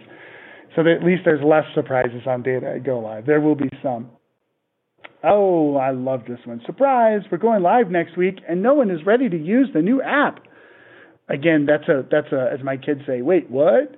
So 0.76 0.84
that 0.84 1.00
at 1.02 1.04
least 1.06 1.24
there's 1.26 1.44
less 1.44 1.66
surprises 1.76 2.22
on 2.26 2.42
data 2.42 2.76
at 2.78 2.86
Go 2.86 3.00
Live. 3.00 3.26
There 3.26 3.42
will 3.42 3.56
be 3.56 3.70
some. 3.84 4.12
Oh, 5.26 5.76
I 5.76 5.92
love 5.92 6.22
this 6.26 6.40
one. 6.46 6.62
Surprise! 6.66 7.22
We're 7.30 7.38
going 7.38 7.62
live 7.62 7.92
next 7.92 8.18
week 8.18 8.36
and 8.48 8.64
no 8.64 8.76
one 8.76 8.90
is 8.90 9.06
ready 9.06 9.28
to 9.28 9.38
use 9.38 9.68
the 9.74 9.82
new 9.82 10.02
app 10.02 10.40
again, 11.30 11.66
that's 11.66 11.88
a 11.88 12.06
that's 12.10 12.32
a 12.32 12.50
as 12.52 12.64
my 12.64 12.78
kids 12.78 13.02
say, 13.08 13.22
wait, 13.22 13.50
what? 13.50 13.96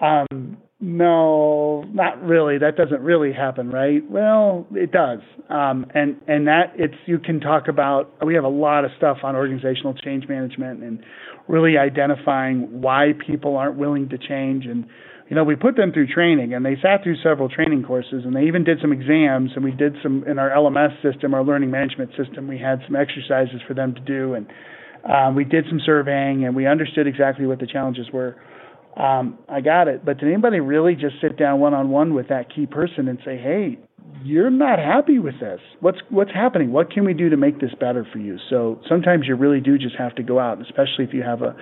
Um, 0.00 0.58
no, 0.80 1.82
not 1.92 2.20
really. 2.22 2.58
That 2.58 2.76
doesn't 2.76 3.00
really 3.00 3.32
happen, 3.32 3.70
right? 3.70 4.02
Well, 4.10 4.66
it 4.72 4.90
does. 4.90 5.20
Um, 5.48 5.86
and 5.94 6.16
and 6.26 6.48
that 6.48 6.72
it's 6.74 6.96
you 7.06 7.18
can 7.18 7.38
talk 7.40 7.68
about. 7.68 8.12
We 8.24 8.34
have 8.34 8.44
a 8.44 8.48
lot 8.48 8.84
of 8.84 8.90
stuff 8.96 9.18
on 9.22 9.36
organizational 9.36 9.94
change 9.94 10.28
management 10.28 10.82
and 10.82 11.04
really 11.46 11.78
identifying 11.78 12.80
why 12.80 13.12
people 13.26 13.56
aren't 13.56 13.76
willing 13.76 14.08
to 14.08 14.18
change 14.18 14.66
and 14.66 14.86
you 15.28 15.36
know, 15.36 15.44
we 15.44 15.56
put 15.56 15.76
them 15.76 15.92
through 15.92 16.08
training 16.08 16.52
and 16.52 16.62
they 16.62 16.76
sat 16.82 17.02
through 17.02 17.16
several 17.22 17.48
training 17.48 17.84
courses 17.84 18.24
and 18.26 18.36
they 18.36 18.42
even 18.42 18.64
did 18.64 18.78
some 18.82 18.92
exams 18.92 19.52
and 19.54 19.64
we 19.64 19.70
did 19.70 19.94
some 20.02 20.24
in 20.24 20.38
our 20.38 20.50
LMS 20.50 21.00
system, 21.00 21.32
our 21.32 21.42
learning 21.42 21.70
management 21.70 22.10
system, 22.18 22.46
we 22.46 22.58
had 22.58 22.80
some 22.86 22.96
exercises 22.96 23.62
for 23.66 23.72
them 23.72 23.94
to 23.94 24.00
do 24.02 24.34
and 24.34 24.46
um, 25.04 25.34
we 25.34 25.44
did 25.44 25.64
some 25.68 25.80
surveying 25.84 26.44
and 26.44 26.54
we 26.54 26.66
understood 26.66 27.06
exactly 27.06 27.46
what 27.46 27.58
the 27.58 27.66
challenges 27.66 28.06
were. 28.12 28.36
Um, 28.96 29.38
I 29.48 29.60
got 29.60 29.88
it. 29.88 30.04
But 30.04 30.18
did 30.18 30.28
anybody 30.28 30.60
really 30.60 30.94
just 30.94 31.14
sit 31.20 31.38
down 31.38 31.60
one 31.60 31.74
on 31.74 31.90
one 31.90 32.14
with 32.14 32.28
that 32.28 32.54
key 32.54 32.66
person 32.66 33.08
and 33.08 33.18
say, 33.24 33.38
"Hey, 33.38 33.78
you're 34.24 34.50
not 34.50 34.78
happy 34.78 35.18
with 35.18 35.38
this. 35.40 35.60
What's 35.80 35.98
what's 36.08 36.32
happening? 36.32 36.72
What 36.72 36.90
can 36.90 37.04
we 37.04 37.14
do 37.14 37.28
to 37.30 37.36
make 37.36 37.60
this 37.60 37.72
better 37.78 38.06
for 38.10 38.18
you?" 38.18 38.38
So 38.50 38.80
sometimes 38.88 39.26
you 39.26 39.34
really 39.36 39.60
do 39.60 39.78
just 39.78 39.96
have 39.96 40.14
to 40.16 40.22
go 40.22 40.38
out, 40.38 40.60
especially 40.60 41.04
if 41.04 41.12
you 41.12 41.22
have 41.22 41.40
a 41.42 41.56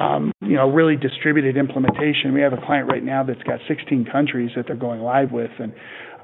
um, 0.00 0.32
you 0.40 0.56
know 0.56 0.70
really 0.70 0.96
distributed 0.96 1.56
implementation. 1.56 2.32
We 2.34 2.40
have 2.42 2.52
a 2.52 2.60
client 2.64 2.88
right 2.88 3.02
now 3.02 3.24
that's 3.24 3.42
got 3.42 3.60
16 3.68 4.06
countries 4.10 4.50
that 4.56 4.66
they're 4.66 4.76
going 4.76 5.00
live 5.00 5.32
with, 5.32 5.50
and 5.58 5.72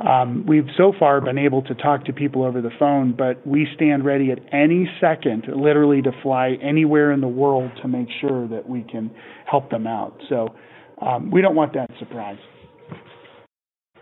um, 0.00 0.44
we've 0.46 0.68
so 0.76 0.92
far 0.98 1.20
been 1.20 1.38
able 1.38 1.62
to 1.62 1.74
talk 1.74 2.04
to 2.04 2.12
people 2.12 2.44
over 2.44 2.60
the 2.60 2.70
phone, 2.78 3.14
but 3.16 3.46
we 3.46 3.66
stand 3.74 4.04
ready 4.04 4.30
at 4.30 4.38
any 4.52 4.90
second, 5.00 5.44
literally, 5.54 6.02
to 6.02 6.12
fly 6.22 6.56
anywhere 6.62 7.12
in 7.12 7.20
the 7.20 7.28
world 7.28 7.70
to 7.82 7.88
make 7.88 8.08
sure 8.20 8.46
that 8.48 8.68
we 8.68 8.82
can 8.82 9.10
help 9.50 9.70
them 9.70 9.86
out. 9.86 10.20
So 10.28 10.54
um, 11.00 11.30
we 11.30 11.40
don't 11.40 11.54
want 11.54 11.72
that 11.74 11.88
surprise. 11.98 12.38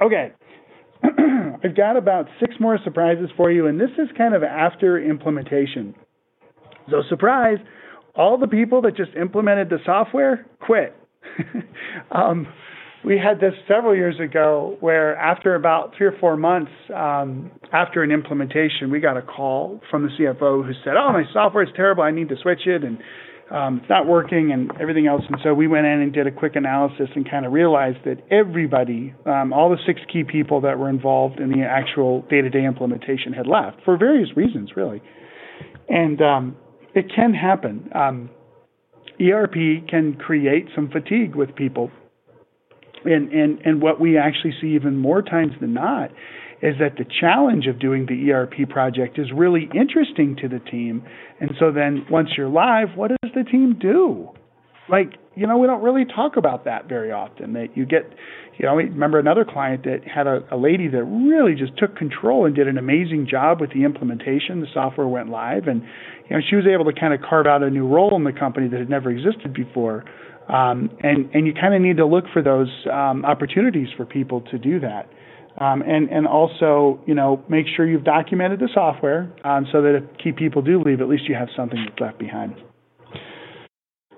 Okay. 0.03 0.33
I've 1.65 1.77
got 1.77 1.97
about 1.97 2.27
six 2.41 2.55
more 2.61 2.79
surprises 2.83 3.31
for 3.37 3.51
you, 3.51 3.67
and 3.67 3.81
this 3.81 3.91
is 3.99 4.09
kind 4.17 4.35
of 4.35 4.43
after 4.43 4.99
implementation. 4.99 5.95
So, 6.91 7.03
surprise, 7.09 7.59
all 8.15 8.39
the 8.39 8.47
people 8.47 8.83
that 8.83 8.97
just 8.97 9.11
implemented 9.21 9.71
the 9.71 9.79
software 9.85 10.47
quit. 10.61 10.95
um, 12.13 12.47
we 13.05 13.19
had 13.19 13.39
this 13.39 13.53
several 13.69 13.95
years 13.95 14.19
ago 14.19 14.77
where 14.81 15.17
after 15.17 15.55
about 15.55 15.93
three 15.97 16.07
or 16.07 16.17
four 16.19 16.37
months 16.37 16.71
um, 16.95 17.51
after 17.73 18.03
an 18.03 18.11
implementation, 18.11 18.91
we 18.91 19.01
got 19.01 19.17
a 19.17 19.23
call 19.23 19.81
from 19.91 20.05
the 20.05 20.09
CFO 20.09 20.65
who 20.65 20.73
said, 20.85 20.95
"Oh, 20.97 21.13
my 21.13 21.25
software 21.33 21.65
is 21.65 21.71
terrible. 21.77 22.03
I 22.03 22.11
need 22.11 22.29
to 22.31 22.37
switch 22.41 22.67
it, 22.67 22.83
and 22.83 22.99
um, 23.55 23.79
it's 23.81 23.89
not 23.89 24.07
working, 24.07 24.53
and 24.53 24.71
everything 24.81 25.07
else." 25.07 25.23
And 25.29 25.39
so 25.43 25.55
we 25.55 25.67
went 25.67 25.87
in 25.87 26.01
and 26.01 26.13
did 26.13 26.27
a 26.27 26.31
quick 26.31 26.57
analysis 26.57 27.09
and 27.15 27.29
kind 27.29 27.47
of 27.47 27.53
realized 27.53 27.99
that 28.05 28.19
everybody, 28.31 29.15
um, 29.27 29.53
all 29.53 29.71
the 29.71 29.79
six 29.87 30.01
key 30.13 30.25
people 30.25 30.61
that 30.63 30.79
were 30.79 30.89
involved 30.89 31.41
in 31.41 31.51
the 31.51 31.63
actual 31.63 32.23
day-to-day 32.29 32.65
implementation, 32.65 33.33
had 33.33 33.47
left 33.47 33.79
for 33.85 33.97
various 33.97 34.37
reasons, 34.37 34.71
really. 34.77 35.01
And 35.89 36.21
um, 36.21 36.57
it 36.95 37.07
can 37.15 37.35
happen. 37.35 37.91
Um, 37.95 38.31
ERP 39.21 39.87
can 39.89 40.15
create 40.15 40.67
some 40.75 40.91
fatigue 40.91 41.37
with 41.37 41.55
people 41.55 41.91
and 43.05 43.33
and 43.33 43.61
and 43.65 43.83
what 43.83 44.01
we 44.01 44.19
actually 44.19 44.55
see 44.61 44.69
even 44.75 44.97
more 44.97 45.23
times 45.23 45.53
than 45.61 45.75
not 45.75 46.11
is 46.65 46.77
that 46.81 46.97
the 46.97 47.05
challenge 47.21 47.67
of 47.67 47.79
doing 47.79 48.07
the 48.07 48.33
ERP 48.33 48.67
project 48.71 49.19
is 49.19 49.27
really 49.37 49.69
interesting 49.75 50.35
to 50.41 50.49
the 50.49 50.59
team. 50.59 51.05
And 51.39 51.51
so 51.61 51.71
then 51.71 52.07
once 52.11 52.31
you're 52.39 52.49
live, 52.49 52.97
what 52.97 53.11
does 53.11 53.33
the 53.35 53.45
team 53.45 53.77
do? 53.79 54.31
Like, 54.89 55.13
you 55.35 55.47
know, 55.47 55.59
we 55.59 55.67
don't 55.67 55.83
really 55.83 56.07
talk 56.07 56.39
about 56.39 56.65
that 56.65 56.89
very 56.89 57.13
often. 57.13 57.53
That 57.53 57.77
you 57.77 57.85
get, 57.85 58.11
you 58.57 58.65
know, 58.65 58.77
remember 58.77 59.19
another 59.19 59.45
client 59.45 59.85
that 59.85 60.09
had 60.09 60.27
a, 60.27 60.41
a 60.51 60.57
lady 60.57 60.89
that 60.89 61.05
really 61.05 61.55
just 61.55 61.77
took 61.77 61.97
control 61.97 62.47
and 62.47 62.55
did 62.55 62.67
an 62.67 62.79
amazing 62.79 63.29
job 63.31 63.61
with 63.61 63.71
the 63.75 63.85
implementation. 63.85 64.61
The 64.61 64.67
software 64.73 65.07
went 65.07 65.29
live, 65.29 65.69
and 65.69 65.83
you 66.31 66.37
know, 66.37 66.43
she 66.49 66.57
was 66.57 66.65
able 66.67 66.91
to 66.91 66.99
kind 66.99 67.13
of 67.13 67.21
carve 67.21 67.47
out 67.47 67.63
a 67.63 67.69
new 67.69 67.87
role 67.87 68.17
in 68.17 68.25
the 68.25 68.33
company 68.33 68.69
that 68.69 68.79
had 68.79 68.89
never 68.89 69.11
existed 69.11 69.53
before. 69.53 70.05
Um, 70.49 70.91
and 71.03 71.31
and 71.35 71.47
you 71.47 71.53
kind 71.53 71.75
of 71.75 71.83
need 71.83 71.99
to 71.99 72.07
look 72.07 72.25
for 72.33 72.43
those 72.43 72.71
um, 72.91 73.25
opportunities 73.25 73.89
for 73.97 74.07
people 74.07 74.43
to 74.51 74.59
do 74.59 74.81
that. 74.81 75.09
Um, 75.65 75.83
and 75.83 76.11
and 76.11 76.27
also, 76.27 77.01
you 77.07 77.15
know, 77.15 77.43
make 77.49 77.67
sure 77.75 77.87
you've 77.87 78.05
documented 78.05 78.61
the 78.61 78.69
software 78.75 79.33
um, 79.45 79.67
so 79.73 79.81
that 79.83 79.95
if 79.95 80.19
key 80.23 80.33
people 80.33 80.61
do 80.61 80.83
leave, 80.83 81.01
at 81.01 81.09
least 81.09 81.25
you 81.29 81.35
have 81.35 81.49
something 81.57 81.79
that's 81.89 81.99
left 82.01 82.19
behind. 82.19 82.55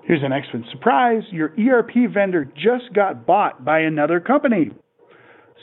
Here's 0.03 0.21
the 0.21 0.29
next 0.29 0.53
one. 0.53 0.65
Surprise! 0.71 1.23
Your 1.31 1.53
ERP 1.57 2.11
vendor 2.13 2.43
just 2.45 2.93
got 2.93 3.25
bought 3.25 3.63
by 3.63 3.79
another 3.79 4.19
company. 4.19 4.71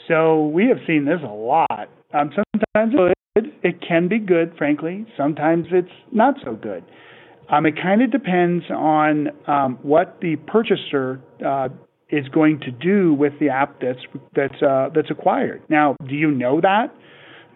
So 0.08 0.46
we 0.48 0.68
have 0.68 0.78
seen 0.86 1.04
this 1.04 1.20
a 1.22 1.32
lot. 1.32 1.88
Um, 2.12 2.30
sometimes 2.54 2.94
good. 3.34 3.52
It 3.62 3.82
can 3.86 4.08
be 4.08 4.20
good, 4.20 4.54
frankly. 4.56 5.06
Sometimes 5.16 5.66
it's 5.70 5.88
not 6.12 6.34
so 6.44 6.54
good. 6.54 6.84
Um, 7.50 7.66
it 7.66 7.74
kind 7.82 8.00
of 8.00 8.10
depends 8.10 8.64
on 8.70 9.28
um, 9.46 9.78
what 9.82 10.18
the 10.20 10.36
purchaser 10.46 11.20
uh, 11.44 11.68
is 12.16 12.28
going 12.28 12.60
to 12.60 12.70
do 12.70 13.14
with 13.14 13.32
the 13.40 13.48
app 13.48 13.80
that's 13.80 13.98
that's 14.34 14.62
uh, 14.62 14.88
that's 14.94 15.10
acquired. 15.10 15.62
Now, 15.68 15.96
do 16.06 16.14
you 16.14 16.30
know 16.30 16.60
that? 16.60 16.94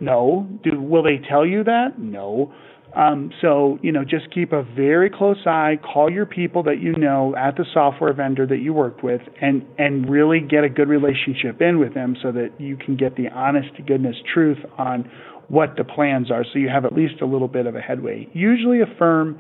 No. 0.01 0.49
Do 0.63 0.81
will 0.81 1.03
they 1.03 1.21
tell 1.29 1.47
you 1.47 1.65
that? 1.65 1.99
No. 1.99 2.53
Um, 2.97 3.33
so 3.43 3.79
you 3.83 3.93
know, 3.93 4.03
just 4.03 4.33
keep 4.33 4.53
a 4.53 4.63
very 4.63 5.11
close 5.11 5.39
eye. 5.47 5.79
Call 5.83 6.11
your 6.11 6.27
people 6.27 6.63
that 6.65 6.81
you 6.81 6.95
know 6.97 7.35
at 7.37 7.57
the 7.57 7.67
software 7.75 8.13
vendor 8.15 8.47
that 8.47 8.59
you 8.59 8.73
worked 8.73 9.05
with, 9.05 9.21
and 9.41 9.65
and 9.77 10.09
really 10.09 10.41
get 10.41 10.65
a 10.65 10.69
good 10.69 10.89
relationship 10.89 11.61
in 11.61 11.79
with 11.79 11.95
them, 11.95 12.17
so 12.23 12.33
that 12.33 12.53
you 12.59 12.77
can 12.77 12.97
get 12.97 13.17
the 13.17 13.29
honest 13.29 13.77
to 13.77 13.83
goodness 13.83 14.17
truth 14.33 14.59
on 14.79 15.11
what 15.49 15.77
the 15.77 15.85
plans 15.85 16.31
are, 16.31 16.45
so 16.45 16.59
you 16.59 16.69
have 16.69 16.85
at 16.85 16.93
least 16.93 17.23
a 17.23 17.27
little 17.27 17.49
bit 17.49 17.67
of 17.67 17.75
a 17.75 17.81
headway. 17.81 18.29
Usually, 18.33 18.81
a 18.81 18.87
firm 18.99 19.39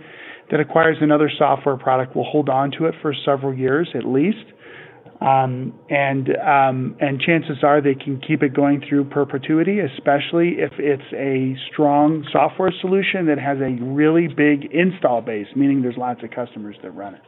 that 0.50 0.60
acquires 0.60 0.96
another 1.00 1.30
software 1.38 1.76
product 1.76 2.16
will 2.16 2.24
hold 2.24 2.48
on 2.48 2.70
to 2.78 2.86
it 2.86 2.94
for 3.02 3.14
several 3.24 3.54
years 3.54 3.88
at 3.94 4.04
least. 4.06 4.44
Um, 5.20 5.74
and 5.90 6.28
um, 6.36 6.96
and 7.00 7.20
chances 7.20 7.64
are 7.64 7.80
they 7.80 7.96
can 7.96 8.20
keep 8.20 8.44
it 8.44 8.54
going 8.54 8.84
through 8.88 9.06
perpetuity, 9.06 9.80
especially 9.80 10.58
if 10.58 10.72
it's 10.78 11.02
a 11.12 11.56
strong 11.72 12.24
software 12.30 12.72
solution 12.80 13.26
that 13.26 13.38
has 13.38 13.58
a 13.58 13.82
really 13.82 14.28
big 14.28 14.70
install 14.72 15.20
base, 15.20 15.48
meaning 15.56 15.82
there's 15.82 15.96
lots 15.96 16.22
of 16.22 16.30
customers 16.30 16.76
that 16.84 16.92
run 16.92 17.14
it. 17.16 17.22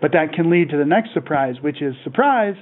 But 0.00 0.12
that 0.12 0.32
can 0.32 0.50
lead 0.50 0.70
to 0.70 0.78
the 0.78 0.86
next 0.86 1.12
surprise, 1.12 1.56
which 1.60 1.82
is 1.82 1.94
surprise, 2.04 2.56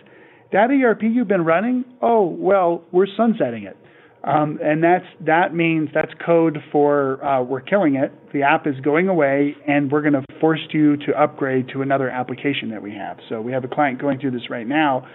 that 0.50 0.70
ERP 0.70 1.02
you've 1.02 1.28
been 1.28 1.44
running, 1.44 1.84
oh 2.00 2.24
well, 2.26 2.82
we're 2.90 3.06
sunsetting 3.16 3.62
it. 3.62 3.76
Um, 4.24 4.60
and 4.62 4.84
that's 4.84 5.06
that 5.26 5.52
means 5.52 5.88
that's 5.92 6.12
code 6.24 6.58
for 6.70 7.24
uh, 7.24 7.42
we're 7.42 7.60
killing 7.60 7.96
it. 7.96 8.12
The 8.32 8.42
app 8.42 8.66
is 8.68 8.74
going 8.80 9.08
away, 9.08 9.56
and 9.66 9.90
we're 9.90 10.02
going 10.02 10.12
to 10.12 10.24
force 10.40 10.60
you 10.70 10.96
to 10.98 11.12
upgrade 11.20 11.68
to 11.72 11.82
another 11.82 12.08
application 12.08 12.70
that 12.70 12.82
we 12.82 12.92
have. 12.92 13.18
So 13.28 13.40
we 13.40 13.52
have 13.52 13.64
a 13.64 13.68
client 13.68 14.00
going 14.00 14.20
through 14.20 14.30
this 14.30 14.48
right 14.48 14.66
now, 14.66 15.08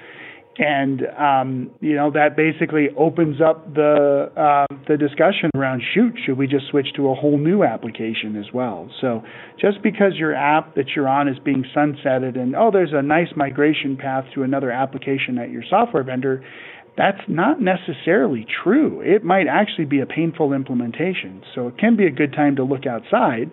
and 0.58 1.04
um, 1.18 1.72
you 1.80 1.96
know 1.96 2.12
that 2.12 2.36
basically 2.36 2.88
opens 2.98 3.40
up 3.40 3.74
the 3.74 4.32
uh, 4.36 4.76
the 4.90 4.98
discussion 4.98 5.52
around 5.56 5.82
shoot 5.94 6.14
should 6.26 6.38
we 6.38 6.48
just 6.48 6.68
switch 6.70 6.88
to 6.98 7.10
a 7.10 7.16
whole 7.16 7.38
new 7.38 7.64
application 7.64 8.36
as 8.36 8.52
well. 8.54 8.90
So 9.00 9.24
just 9.60 9.82
because 9.84 10.16
your 10.16 10.36
app 10.36 10.76
that 10.76 10.88
you're 10.96 11.08
on 11.08 11.28
is 11.28 11.38
being 11.46 11.64
sunsetted 11.76 12.38
and 12.38 12.56
oh 12.56 12.72
there's 12.72 12.94
a 12.94 13.02
nice 13.02 13.30
migration 13.36 13.96
path 13.96 14.26
to 14.36 14.44
another 14.44 14.72
application 14.72 15.38
at 15.38 15.50
your 15.50 15.64
software 15.70 16.04
vendor 16.04 16.44
that's 16.98 17.22
not 17.28 17.62
necessarily 17.62 18.46
true. 18.64 19.02
It 19.02 19.24
might 19.24 19.46
actually 19.48 19.86
be 19.86 20.02
a 20.02 20.06
painful 20.06 20.54
implementation. 20.54 21.44
So 21.54 21.68
it 21.68 21.78
can 21.78 21.96
be 21.96 22.08
a 22.08 22.12
good 22.12 22.34
time 22.34 22.56
to 22.56 22.64
look 22.64 22.86
outside, 22.86 23.52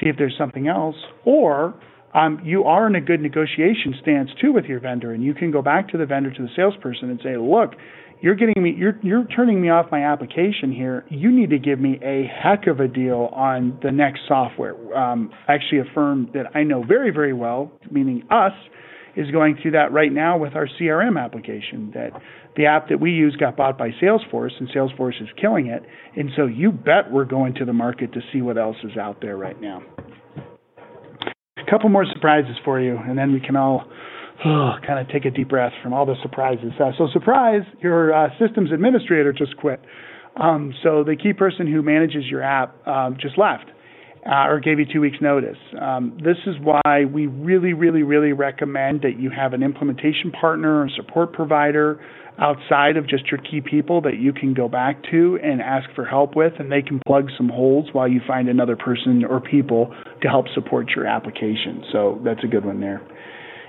see 0.00 0.08
if 0.08 0.16
there's 0.16 0.36
something 0.38 0.68
else, 0.68 0.96
or 1.24 1.74
um, 2.14 2.40
you 2.42 2.64
are 2.64 2.86
in 2.86 2.94
a 2.94 3.00
good 3.00 3.20
negotiation 3.20 3.94
stance 4.00 4.30
too 4.40 4.52
with 4.52 4.64
your 4.64 4.80
vendor, 4.80 5.12
and 5.12 5.22
you 5.22 5.34
can 5.34 5.50
go 5.50 5.60
back 5.60 5.88
to 5.90 5.98
the 5.98 6.06
vendor, 6.06 6.32
to 6.32 6.42
the 6.42 6.48
salesperson, 6.56 7.10
and 7.10 7.20
say, 7.22 7.36
"Look, 7.36 7.74
you're 8.22 8.34
getting 8.34 8.62
me, 8.62 8.74
you're 8.76 8.98
you're 9.02 9.26
turning 9.26 9.60
me 9.60 9.68
off 9.68 9.90
my 9.90 10.04
application 10.04 10.72
here. 10.72 11.04
You 11.10 11.30
need 11.30 11.50
to 11.50 11.58
give 11.58 11.78
me 11.78 12.00
a 12.02 12.24
heck 12.42 12.66
of 12.66 12.80
a 12.80 12.88
deal 12.88 13.28
on 13.34 13.78
the 13.82 13.92
next 13.92 14.20
software." 14.26 14.74
Um, 14.96 15.30
actually, 15.48 15.80
a 15.80 15.84
firm 15.94 16.30
that 16.32 16.56
I 16.56 16.62
know 16.62 16.82
very 16.82 17.10
very 17.10 17.34
well, 17.34 17.70
meaning 17.90 18.22
us, 18.30 18.52
is 19.18 19.30
going 19.32 19.58
through 19.60 19.72
that 19.72 19.90
right 19.92 20.12
now 20.12 20.38
with 20.38 20.54
our 20.54 20.68
CRM 20.80 21.22
application. 21.22 21.90
That 21.92 22.12
the 22.56 22.66
app 22.66 22.88
that 22.88 23.00
we 23.00 23.10
use 23.10 23.34
got 23.36 23.56
bought 23.56 23.76
by 23.76 23.90
Salesforce, 24.00 24.52
and 24.58 24.68
Salesforce 24.70 25.20
is 25.20 25.28
killing 25.40 25.66
it. 25.66 25.82
And 26.16 26.30
so 26.36 26.46
you 26.46 26.70
bet 26.70 27.10
we're 27.10 27.24
going 27.24 27.54
to 27.54 27.64
the 27.64 27.72
market 27.72 28.12
to 28.12 28.20
see 28.32 28.40
what 28.42 28.56
else 28.56 28.76
is 28.84 28.96
out 28.96 29.20
there 29.20 29.36
right 29.36 29.60
now. 29.60 29.82
A 31.56 31.70
couple 31.70 31.88
more 31.88 32.06
surprises 32.12 32.56
for 32.64 32.80
you, 32.80 32.96
and 32.96 33.18
then 33.18 33.32
we 33.32 33.40
can 33.40 33.56
all 33.56 33.84
oh, 34.44 34.72
kind 34.86 35.00
of 35.00 35.08
take 35.12 35.24
a 35.24 35.30
deep 35.30 35.48
breath 35.48 35.72
from 35.82 35.92
all 35.92 36.06
the 36.06 36.14
surprises. 36.22 36.72
Uh, 36.80 36.92
so, 36.96 37.08
surprise, 37.12 37.62
your 37.80 38.14
uh, 38.14 38.28
systems 38.38 38.70
administrator 38.72 39.32
just 39.32 39.56
quit. 39.56 39.80
Um, 40.36 40.72
so, 40.84 41.02
the 41.02 41.16
key 41.16 41.32
person 41.32 41.66
who 41.66 41.82
manages 41.82 42.24
your 42.30 42.42
app 42.42 42.86
um, 42.86 43.16
just 43.20 43.36
left. 43.36 43.66
Uh, 44.26 44.48
or 44.48 44.60
gave 44.60 44.78
you 44.78 44.84
two 44.92 45.00
weeks 45.00 45.16
notice. 45.20 45.56
Um, 45.80 46.18
this 46.22 46.36
is 46.46 46.56
why 46.60 47.04
we 47.04 47.26
really, 47.26 47.72
really, 47.72 48.02
really 48.02 48.32
recommend 48.32 49.02
that 49.02 49.18
you 49.18 49.30
have 49.30 49.52
an 49.52 49.62
implementation 49.62 50.32
partner 50.32 50.82
or 50.82 50.88
support 50.96 51.32
provider 51.32 52.00
outside 52.38 52.96
of 52.96 53.08
just 53.08 53.26
your 53.30 53.40
key 53.40 53.60
people 53.60 54.00
that 54.02 54.18
you 54.18 54.32
can 54.32 54.54
go 54.54 54.68
back 54.68 55.02
to 55.10 55.38
and 55.42 55.60
ask 55.60 55.88
for 55.94 56.04
help 56.04 56.36
with, 56.36 56.52
and 56.58 56.70
they 56.70 56.82
can 56.82 57.00
plug 57.06 57.28
some 57.36 57.48
holes 57.48 57.88
while 57.92 58.08
you 58.08 58.20
find 58.26 58.48
another 58.48 58.76
person 58.76 59.24
or 59.24 59.40
people 59.40 59.94
to 60.22 60.28
help 60.28 60.46
support 60.54 60.88
your 60.94 61.06
application. 61.06 61.84
So 61.92 62.20
that's 62.24 62.42
a 62.44 62.46
good 62.46 62.64
one 62.64 62.80
there. 62.80 63.02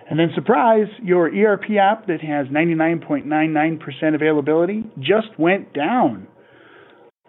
And 0.09 0.17
then, 0.17 0.29
surprise, 0.33 0.87
your 1.03 1.27
ERP 1.27 1.65
app 1.79 2.07
that 2.07 2.21
has 2.21 2.47
99.99% 2.47 4.15
availability 4.15 4.83
just 4.97 5.27
went 5.37 5.73
down. 5.73 6.27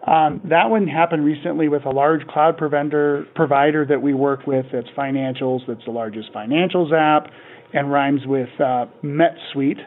Um, 0.05 0.41
that 0.49 0.69
one 0.69 0.87
happened 0.87 1.23
recently 1.23 1.67
with 1.67 1.85
a 1.85 1.91
large 1.91 2.25
cloud 2.27 2.57
provider, 2.57 3.25
provider 3.35 3.85
that 3.85 4.01
we 4.01 4.13
work 4.13 4.47
with 4.47 4.65
that's 4.73 4.87
financials, 4.97 5.59
that's 5.67 5.85
the 5.85 5.91
largest 5.91 6.33
financials 6.33 6.91
app, 6.91 7.31
and 7.73 7.91
rhymes 7.91 8.21
with 8.25 8.49
uh, 8.59 8.85
NetSuite. 9.03 9.79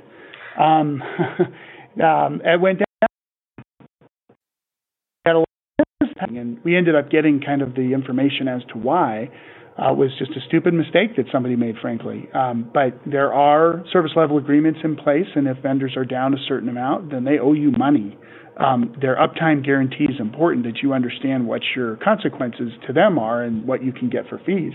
Um, 0.59 1.03
um, 2.03 2.41
it 2.45 2.61
went 2.61 2.79
down. 2.79 2.87
And 6.17 6.59
we 6.65 6.77
ended 6.77 6.95
up 6.95 7.11
getting 7.11 7.41
kind 7.41 7.61
of 7.61 7.75
the 7.75 7.93
information 7.93 8.49
as 8.49 8.63
to 8.73 8.79
why. 8.79 9.31
Uh, 9.77 9.93
was 9.93 10.11
just 10.21 10.31
a 10.31 10.41
stupid 10.47 10.73
mistake 10.73 11.17
that 11.17 11.27
somebody 11.33 11.57
made, 11.57 11.75
frankly. 11.83 12.29
Um, 12.33 12.71
but 12.73 13.01
there 13.05 13.35
are 13.35 13.83
service 13.93 14.13
level 14.15 14.39
agreements 14.39 14.79
in 14.85 14.95
place, 14.95 15.27
and 15.35 15.49
if 15.49 15.57
vendors 15.65 15.97
are 15.97 16.05
down 16.05 16.33
a 16.33 16.37
certain 16.47 16.69
amount, 16.69 17.11
then 17.11 17.25
they 17.25 17.41
owe 17.41 17.55
you 17.55 17.73
money. 17.73 18.17
Um, 18.57 18.95
their 19.01 19.17
uptime 19.17 19.65
guarantee 19.65 20.05
is 20.05 20.21
important 20.21 20.65
that 20.65 20.83
you 20.83 20.93
understand 20.93 21.47
what 21.47 21.63
your 21.75 21.97
consequences 21.97 22.71
to 22.87 22.93
them 22.93 23.19
are 23.19 23.43
and 23.43 23.67
what 23.67 23.83
you 23.83 23.93
can 23.93 24.09
get 24.09 24.29
for 24.29 24.41
fees. 24.47 24.73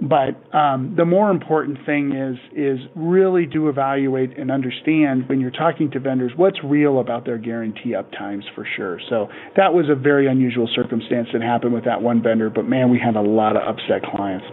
But 0.00 0.34
um, 0.56 0.94
the 0.96 1.04
more 1.04 1.30
important 1.30 1.78
thing 1.86 2.12
is 2.12 2.36
is 2.56 2.78
really 2.96 3.46
do 3.46 3.68
evaluate 3.68 4.36
and 4.36 4.50
understand 4.50 5.28
when 5.28 5.40
you're 5.40 5.52
talking 5.52 5.90
to 5.92 6.00
vendors 6.00 6.32
what's 6.36 6.58
real 6.64 6.98
about 6.98 7.24
their 7.24 7.38
guarantee 7.38 7.94
uptimes 7.96 8.42
for 8.54 8.66
sure. 8.76 8.98
So 9.08 9.28
that 9.56 9.72
was 9.72 9.86
a 9.88 9.94
very 9.94 10.26
unusual 10.26 10.68
circumstance 10.74 11.28
that 11.32 11.42
happened 11.42 11.74
with 11.74 11.84
that 11.84 12.02
one 12.02 12.22
vendor, 12.22 12.50
but 12.50 12.64
man, 12.64 12.90
we 12.90 12.98
had 12.98 13.14
a 13.14 13.22
lot 13.22 13.56
of 13.56 13.62
upset 13.62 14.02
clients. 14.02 14.46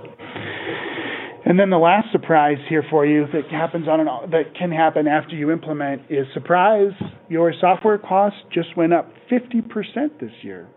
And 1.44 1.60
then 1.60 1.72
the 1.72 1.80
last 1.80 2.12
surprise 2.12 2.58
here 2.70 2.84
for 2.90 3.06
you 3.06 3.26
that 3.34 3.50
happens 3.50 3.88
on 3.88 4.00
an 4.00 4.08
that 4.30 4.56
can 4.58 4.72
happen 4.72 5.08
after 5.08 5.36
you 5.36 5.52
implement 5.52 6.04
is 6.10 6.28
surprise 6.34 6.94
your 7.32 7.54
software 7.62 7.98
costs 7.98 8.40
just 8.54 8.76
went 8.76 8.92
up 8.92 9.10
50% 9.32 9.64
this 10.20 10.34
year. 10.42 10.68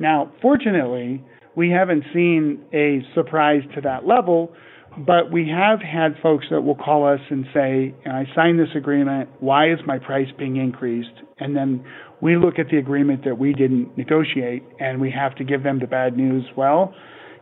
Now, 0.00 0.32
fortunately, 0.40 1.22
we 1.54 1.68
haven't 1.68 2.04
seen 2.14 2.64
a 2.72 3.00
surprise 3.14 3.60
to 3.74 3.82
that 3.82 4.06
level, 4.06 4.54
but 4.96 5.30
we 5.30 5.46
have 5.50 5.80
had 5.80 6.14
folks 6.22 6.46
that 6.50 6.62
will 6.62 6.74
call 6.74 7.06
us 7.06 7.20
and 7.28 7.44
say, 7.52 7.94
I 8.06 8.24
signed 8.34 8.58
this 8.58 8.74
agreement. 8.74 9.28
Why 9.40 9.70
is 9.70 9.78
my 9.86 9.98
price 9.98 10.28
being 10.38 10.56
increased? 10.56 11.20
And 11.38 11.54
then 11.54 11.84
we 12.22 12.38
look 12.38 12.58
at 12.58 12.70
the 12.70 12.78
agreement 12.78 13.22
that 13.26 13.36
we 13.36 13.52
didn't 13.52 13.98
negotiate 13.98 14.62
and 14.80 14.98
we 15.02 15.10
have 15.10 15.34
to 15.36 15.44
give 15.44 15.62
them 15.62 15.80
the 15.80 15.86
bad 15.86 16.16
news. 16.16 16.46
Well, 16.56 16.94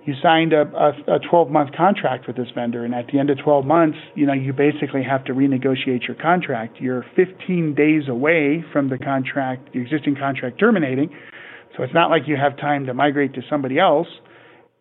you 0.04 0.14
signed 0.22 0.52
a, 0.52 0.62
a, 0.62 1.16
a 1.16 1.18
12 1.30 1.50
month 1.50 1.70
contract 1.76 2.26
with 2.26 2.36
this 2.36 2.48
vendor, 2.54 2.84
and 2.84 2.94
at 2.94 3.06
the 3.12 3.18
end 3.18 3.30
of 3.30 3.38
12 3.38 3.64
months, 3.64 3.98
you 4.14 4.26
know, 4.26 4.32
you 4.32 4.52
basically 4.52 5.02
have 5.02 5.24
to 5.26 5.32
renegotiate 5.32 6.06
your 6.06 6.16
contract. 6.20 6.78
You're 6.80 7.04
15 7.14 7.74
days 7.74 8.08
away 8.08 8.64
from 8.72 8.88
the 8.88 8.98
contract, 8.98 9.72
the 9.72 9.80
existing 9.80 10.16
contract 10.16 10.58
terminating. 10.58 11.10
So 11.76 11.84
it's 11.84 11.94
not 11.94 12.10
like 12.10 12.22
you 12.26 12.36
have 12.36 12.56
time 12.56 12.86
to 12.86 12.94
migrate 12.94 13.34
to 13.34 13.42
somebody 13.48 13.78
else. 13.78 14.08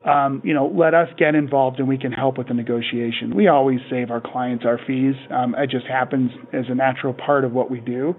Um, 0.04 0.42
you 0.44 0.56
know, 0.56 0.66
let 0.66 0.96
us 0.96 1.10
get 1.18 1.36
involved 1.36 1.78
and 1.78 1.88
we 1.88 1.98
can 1.98 2.12
help 2.12 2.40
with 2.40 2.48
the 2.48 2.56
negotiation. 2.56 3.36
We 3.36 3.48
always 3.48 3.80
save 3.90 4.10
our 4.10 4.20
clients 4.20 4.66
our 4.66 4.80
fees. 4.88 5.14
Um, 5.30 5.54
it 5.56 5.70
just 5.70 5.86
happens 5.86 6.32
as 6.52 6.66
a 6.70 6.76
natural 6.76 7.14
part 7.14 7.46
of 7.46 7.52
what 7.52 7.70
we 7.70 7.80
do. 7.80 8.16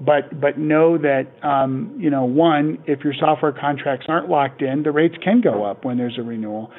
But 0.00 0.40
but 0.40 0.58
know 0.58 0.96
that 0.98 1.26
um, 1.42 1.96
you 1.98 2.10
know 2.10 2.24
one, 2.24 2.78
if 2.86 3.00
your 3.04 3.12
software 3.18 3.52
contracts 3.52 4.06
aren't 4.08 4.28
locked 4.28 4.62
in, 4.62 4.82
the 4.82 4.90
rates 4.90 5.14
can 5.22 5.40
go 5.42 5.64
up 5.64 5.84
when 5.84 5.98
there's 5.98 6.16
a 6.18 6.22
renewal. 6.22 6.70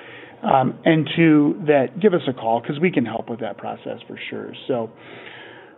Um, 0.44 0.80
and 0.86 1.08
two, 1.16 1.62
that 1.68 2.00
give 2.02 2.16
us 2.16 2.22
a 2.28 2.34
call 2.34 2.62
because 2.62 2.80
we 2.80 2.92
can 2.92 3.06
help 3.06 3.30
with 3.30 3.42
that 3.42 3.58
process 3.60 4.00
for 4.08 4.20
sure. 4.30 4.54
So, 4.68 4.90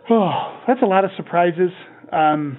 oh, 0.08 0.62
that's 0.66 0.80
a 0.80 0.86
lot 0.86 1.04
of 1.04 1.10
surprises. 1.18 1.70
Um, 2.10 2.56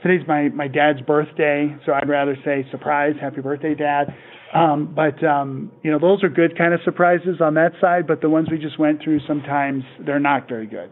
today's 0.00 0.26
my 0.28 0.48
my 0.50 0.68
dad's 0.68 1.00
birthday, 1.00 1.74
so 1.84 1.92
I'd 1.92 2.08
rather 2.08 2.36
say 2.44 2.64
surprise, 2.70 3.14
happy 3.20 3.40
birthday, 3.40 3.74
dad. 3.74 4.14
Um, 4.54 4.94
but 4.94 5.22
um, 5.24 5.72
you 5.82 5.90
know, 5.90 5.98
those 5.98 6.22
are 6.22 6.28
good 6.28 6.56
kind 6.56 6.72
of 6.72 6.80
surprises 6.84 7.40
on 7.40 7.54
that 7.54 7.72
side. 7.80 8.06
But 8.06 8.20
the 8.20 8.30
ones 8.30 8.48
we 8.48 8.58
just 8.58 8.78
went 8.78 9.02
through, 9.02 9.18
sometimes 9.26 9.82
they're 10.06 10.20
not 10.20 10.48
very 10.48 10.66
good. 10.66 10.90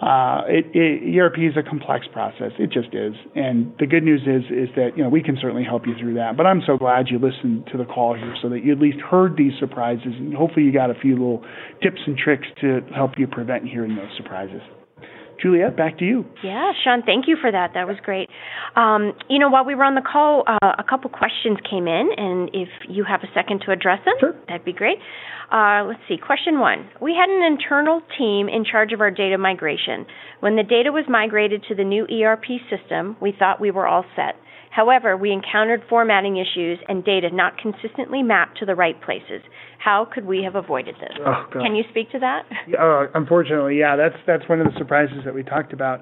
Uh, 0.00 0.42
it, 0.48 0.66
it, 0.74 1.16
ERP 1.16 1.38
is 1.38 1.56
a 1.56 1.62
complex 1.62 2.06
process. 2.12 2.50
It 2.58 2.70
just 2.72 2.92
is. 2.94 3.14
And 3.36 3.72
the 3.78 3.86
good 3.86 4.02
news 4.02 4.22
is 4.22 4.44
is 4.50 4.68
that 4.74 4.96
you 4.96 5.04
know 5.04 5.08
we 5.08 5.22
can 5.22 5.38
certainly 5.40 5.64
help 5.64 5.86
you 5.86 5.94
through 5.98 6.14
that. 6.14 6.36
But 6.36 6.46
I'm 6.46 6.62
so 6.66 6.76
glad 6.76 7.06
you 7.08 7.18
listened 7.18 7.68
to 7.70 7.78
the 7.78 7.84
call 7.84 8.14
here, 8.14 8.34
so 8.42 8.48
that 8.48 8.64
you 8.64 8.72
at 8.72 8.80
least 8.80 8.98
heard 8.98 9.36
these 9.36 9.52
surprises, 9.58 10.12
and 10.18 10.34
hopefully 10.34 10.66
you 10.66 10.72
got 10.72 10.90
a 10.90 10.94
few 10.94 11.12
little 11.12 11.44
tips 11.80 12.00
and 12.06 12.18
tricks 12.18 12.46
to 12.60 12.80
help 12.94 13.12
you 13.18 13.28
prevent 13.28 13.68
hearing 13.68 13.94
those 13.94 14.10
surprises. 14.16 14.60
Juliet, 15.44 15.76
back 15.76 15.98
to 15.98 16.04
you. 16.06 16.24
Yeah, 16.42 16.72
Sean, 16.82 17.02
thank 17.04 17.28
you 17.28 17.36
for 17.38 17.52
that. 17.52 17.72
That 17.74 17.86
was 17.86 17.96
great. 18.02 18.30
Um, 18.76 19.12
you 19.28 19.38
know, 19.38 19.50
while 19.50 19.66
we 19.66 19.74
were 19.74 19.84
on 19.84 19.94
the 19.94 20.00
call, 20.00 20.42
uh, 20.46 20.72
a 20.78 20.84
couple 20.88 21.10
questions 21.10 21.58
came 21.68 21.86
in, 21.86 22.08
and 22.16 22.48
if 22.54 22.68
you 22.88 23.04
have 23.04 23.20
a 23.20 23.28
second 23.34 23.60
to 23.66 23.70
address 23.70 24.00
them, 24.06 24.14
sure. 24.18 24.34
that'd 24.48 24.64
be 24.64 24.72
great. 24.72 24.96
Uh, 25.52 25.84
let's 25.84 26.00
see. 26.08 26.16
Question 26.16 26.58
one. 26.60 26.88
We 27.00 27.12
had 27.12 27.28
an 27.28 27.44
internal 27.44 28.00
team 28.16 28.48
in 28.48 28.64
charge 28.64 28.92
of 28.92 29.02
our 29.02 29.10
data 29.10 29.36
migration. 29.36 30.06
When 30.40 30.56
the 30.56 30.62
data 30.62 30.90
was 30.90 31.04
migrated 31.08 31.62
to 31.68 31.74
the 31.74 31.84
new 31.84 32.06
ERP 32.08 32.44
system, 32.70 33.16
we 33.20 33.34
thought 33.38 33.60
we 33.60 33.70
were 33.70 33.86
all 33.86 34.06
set. 34.16 34.36
However, 34.74 35.16
we 35.16 35.30
encountered 35.30 35.82
formatting 35.88 36.36
issues 36.36 36.80
and 36.88 37.04
data 37.04 37.30
not 37.32 37.56
consistently 37.58 38.24
mapped 38.24 38.58
to 38.58 38.66
the 38.66 38.74
right 38.74 39.00
places. 39.02 39.40
How 39.78 40.04
could 40.12 40.26
we 40.26 40.42
have 40.42 40.56
avoided 40.56 40.96
this? 40.96 41.16
Oh, 41.24 41.46
Can 41.52 41.76
you 41.76 41.84
speak 41.90 42.10
to 42.10 42.18
that? 42.18 42.42
Uh, 42.76 43.06
unfortunately, 43.14 43.78
yeah, 43.78 43.94
that's 43.94 44.16
that's 44.26 44.48
one 44.48 44.60
of 44.60 44.66
the 44.66 44.76
surprises 44.76 45.18
that 45.24 45.32
we 45.32 45.44
talked 45.44 45.72
about. 45.72 46.00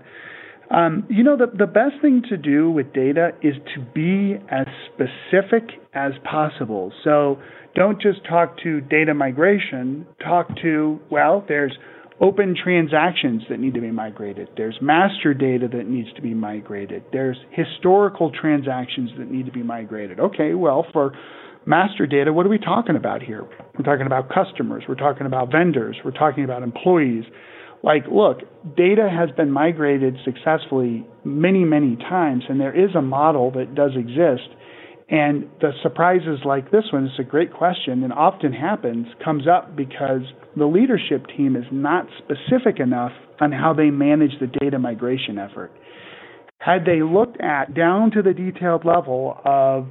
Um, 0.70 1.04
you 1.10 1.22
know, 1.22 1.36
the, 1.36 1.48
the 1.54 1.66
best 1.66 2.00
thing 2.00 2.22
to 2.30 2.38
do 2.38 2.70
with 2.70 2.94
data 2.94 3.32
is 3.42 3.54
to 3.74 3.80
be 3.92 4.36
as 4.50 4.66
specific 4.94 5.68
as 5.92 6.12
possible. 6.24 6.92
So 7.04 7.38
don't 7.74 8.00
just 8.00 8.24
talk 8.26 8.56
to 8.62 8.80
data 8.80 9.12
migration, 9.12 10.06
talk 10.24 10.48
to, 10.62 10.98
well, 11.10 11.44
there's 11.46 11.76
open 12.22 12.54
transactions 12.54 13.42
that 13.50 13.58
need 13.58 13.74
to 13.74 13.80
be 13.80 13.90
migrated. 13.90 14.48
There's 14.56 14.78
master 14.80 15.34
data 15.34 15.66
that 15.72 15.88
needs 15.88 16.12
to 16.14 16.22
be 16.22 16.34
migrated. 16.34 17.02
There's 17.12 17.36
historical 17.50 18.30
transactions 18.30 19.10
that 19.18 19.28
need 19.28 19.46
to 19.46 19.52
be 19.52 19.64
migrated. 19.64 20.20
Okay, 20.20 20.54
well, 20.54 20.86
for 20.92 21.12
master 21.66 22.06
data, 22.06 22.32
what 22.32 22.46
are 22.46 22.48
we 22.48 22.58
talking 22.58 22.94
about 22.94 23.22
here? 23.22 23.42
We're 23.76 23.84
talking 23.84 24.06
about 24.06 24.30
customers, 24.32 24.84
we're 24.88 24.94
talking 24.94 25.26
about 25.26 25.50
vendors, 25.50 25.96
we're 26.04 26.12
talking 26.12 26.44
about 26.44 26.62
employees. 26.62 27.24
Like, 27.82 28.04
look, 28.10 28.38
data 28.76 29.08
has 29.10 29.34
been 29.36 29.50
migrated 29.50 30.16
successfully 30.24 31.04
many, 31.24 31.64
many 31.64 31.96
times, 31.96 32.44
and 32.48 32.60
there 32.60 32.72
is 32.72 32.94
a 32.94 33.02
model 33.02 33.50
that 33.52 33.74
does 33.74 33.92
exist. 33.96 34.48
And 35.08 35.50
the 35.60 35.72
surprises 35.82 36.40
like 36.44 36.70
this 36.70 36.84
one, 36.92 37.06
it's 37.06 37.18
a 37.18 37.24
great 37.24 37.52
question, 37.52 38.02
and 38.02 38.12
often 38.12 38.52
happens, 38.52 39.06
comes 39.22 39.46
up 39.46 39.76
because 39.76 40.22
the 40.56 40.66
leadership 40.66 41.26
team 41.36 41.56
is 41.56 41.64
not 41.70 42.06
specific 42.18 42.80
enough 42.80 43.12
on 43.40 43.52
how 43.52 43.74
they 43.74 43.90
manage 43.90 44.32
the 44.40 44.46
data 44.60 44.78
migration 44.78 45.38
effort. 45.38 45.72
Had 46.58 46.84
they 46.86 47.02
looked 47.02 47.40
at 47.40 47.74
down 47.74 48.12
to 48.12 48.22
the 48.22 48.32
detailed 48.32 48.84
level 48.84 49.36
of 49.44 49.88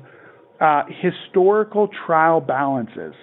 uh, 0.61 0.83
historical 1.01 1.89
trial 2.05 2.39
balances 2.39 3.13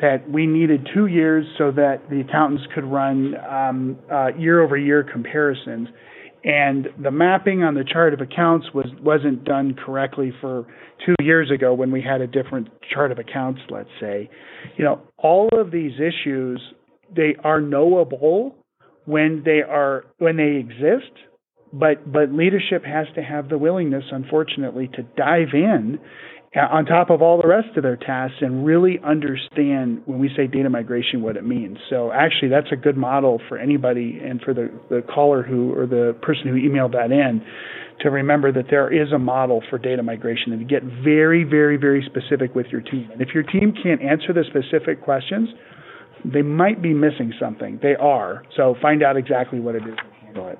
that 0.00 0.28
we 0.30 0.46
needed 0.46 0.88
two 0.94 1.06
years 1.06 1.44
so 1.58 1.70
that 1.72 2.02
the 2.10 2.20
accountants 2.20 2.64
could 2.74 2.84
run 2.84 3.34
um, 3.48 3.98
uh, 4.12 4.28
year 4.38 4.62
over 4.62 4.76
year 4.76 5.02
comparisons, 5.02 5.88
and 6.46 6.86
the 7.02 7.10
mapping 7.10 7.64
on 7.64 7.74
the 7.74 7.82
chart 7.84 8.14
of 8.14 8.20
accounts 8.20 8.68
was 8.72 8.86
wasn't 9.02 9.44
done 9.44 9.74
correctly 9.74 10.32
for 10.40 10.64
two 11.04 11.16
years 11.20 11.50
ago 11.50 11.74
when 11.74 11.90
we 11.90 12.00
had 12.00 12.20
a 12.20 12.26
different 12.28 12.68
chart 12.94 13.10
of 13.10 13.18
accounts, 13.18 13.60
let's 13.68 13.90
say. 14.00 14.30
You 14.76 14.84
know, 14.84 15.00
all 15.18 15.48
of 15.52 15.72
these 15.72 15.94
issues 15.94 16.62
they 17.14 17.34
are 17.42 17.60
knowable 17.60 18.54
when 19.06 19.42
they 19.44 19.60
are 19.60 20.04
when 20.18 20.36
they 20.36 20.56
exist, 20.56 21.12
but 21.72 22.10
but 22.10 22.32
leadership 22.32 22.84
has 22.84 23.08
to 23.16 23.22
have 23.22 23.48
the 23.48 23.58
willingness, 23.58 24.04
unfortunately, 24.12 24.88
to 24.94 25.02
dive 25.16 25.52
in 25.52 25.98
on 26.56 26.86
top 26.86 27.10
of 27.10 27.20
all 27.20 27.40
the 27.40 27.48
rest 27.48 27.76
of 27.76 27.82
their 27.82 27.96
tasks 27.96 28.38
and 28.40 28.64
really 28.64 28.98
understand 29.04 30.02
when 30.06 30.18
we 30.18 30.30
say 30.34 30.46
data 30.46 30.70
migration 30.70 31.20
what 31.20 31.36
it 31.36 31.44
means. 31.44 31.76
So 31.90 32.10
actually 32.12 32.48
that's 32.48 32.72
a 32.72 32.76
good 32.76 32.96
model 32.96 33.40
for 33.48 33.58
anybody 33.58 34.18
and 34.22 34.40
for 34.40 34.54
the, 34.54 34.70
the 34.88 35.02
caller 35.02 35.42
who 35.42 35.74
or 35.74 35.86
the 35.86 36.16
person 36.22 36.46
who 36.48 36.54
emailed 36.54 36.92
that 36.92 37.12
in 37.12 37.44
to 38.00 38.10
remember 38.10 38.52
that 38.52 38.66
there 38.70 38.92
is 38.92 39.12
a 39.12 39.18
model 39.18 39.62
for 39.70 39.78
data 39.78 40.02
migration 40.02 40.52
and 40.52 40.60
to 40.60 40.66
get 40.66 40.82
very, 40.82 41.44
very, 41.44 41.76
very 41.76 42.06
specific 42.06 42.54
with 42.54 42.66
your 42.66 42.80
team. 42.80 43.08
And 43.12 43.20
if 43.20 43.28
your 43.34 43.42
team 43.42 43.74
can't 43.82 44.02
answer 44.02 44.32
the 44.32 44.44
specific 44.44 45.02
questions, 45.02 45.48
they 46.24 46.42
might 46.42 46.82
be 46.82 46.92
missing 46.92 47.32
something. 47.38 47.78
They 47.82 47.96
are. 47.96 48.42
So 48.56 48.76
find 48.80 49.02
out 49.02 49.16
exactly 49.16 49.60
what 49.60 49.74
it 49.74 49.82
is 49.82 49.94
and 49.98 50.26
handle 50.26 50.48
it. 50.48 50.58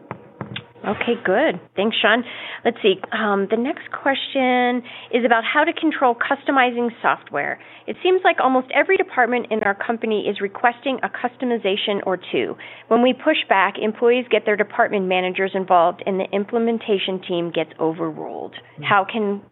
Okay, 0.86 1.14
good. 1.24 1.60
Thanks, 1.74 1.96
Sean. 2.00 2.22
Let's 2.64 2.76
see. 2.80 2.94
Um, 3.10 3.48
the 3.50 3.56
next 3.56 3.90
question 3.90 4.82
is 5.10 5.24
about 5.24 5.42
how 5.42 5.64
to 5.64 5.72
control 5.72 6.14
customizing 6.14 6.90
software. 7.02 7.58
It 7.88 7.96
seems 8.02 8.20
like 8.22 8.36
almost 8.40 8.68
every 8.72 8.96
department 8.96 9.46
in 9.50 9.64
our 9.64 9.74
company 9.74 10.26
is 10.28 10.40
requesting 10.40 10.98
a 11.02 11.08
customization 11.08 12.06
or 12.06 12.16
two. 12.30 12.56
When 12.86 13.02
we 13.02 13.12
push 13.12 13.38
back, 13.48 13.74
employees 13.82 14.26
get 14.30 14.44
their 14.44 14.56
department 14.56 15.06
managers 15.06 15.52
involved 15.54 16.04
and 16.06 16.20
the 16.20 16.26
implementation 16.32 17.20
team 17.26 17.50
gets 17.50 17.70
overruled. 17.80 18.54
Hmm. 18.76 18.82
How 18.84 19.04
can 19.10 19.42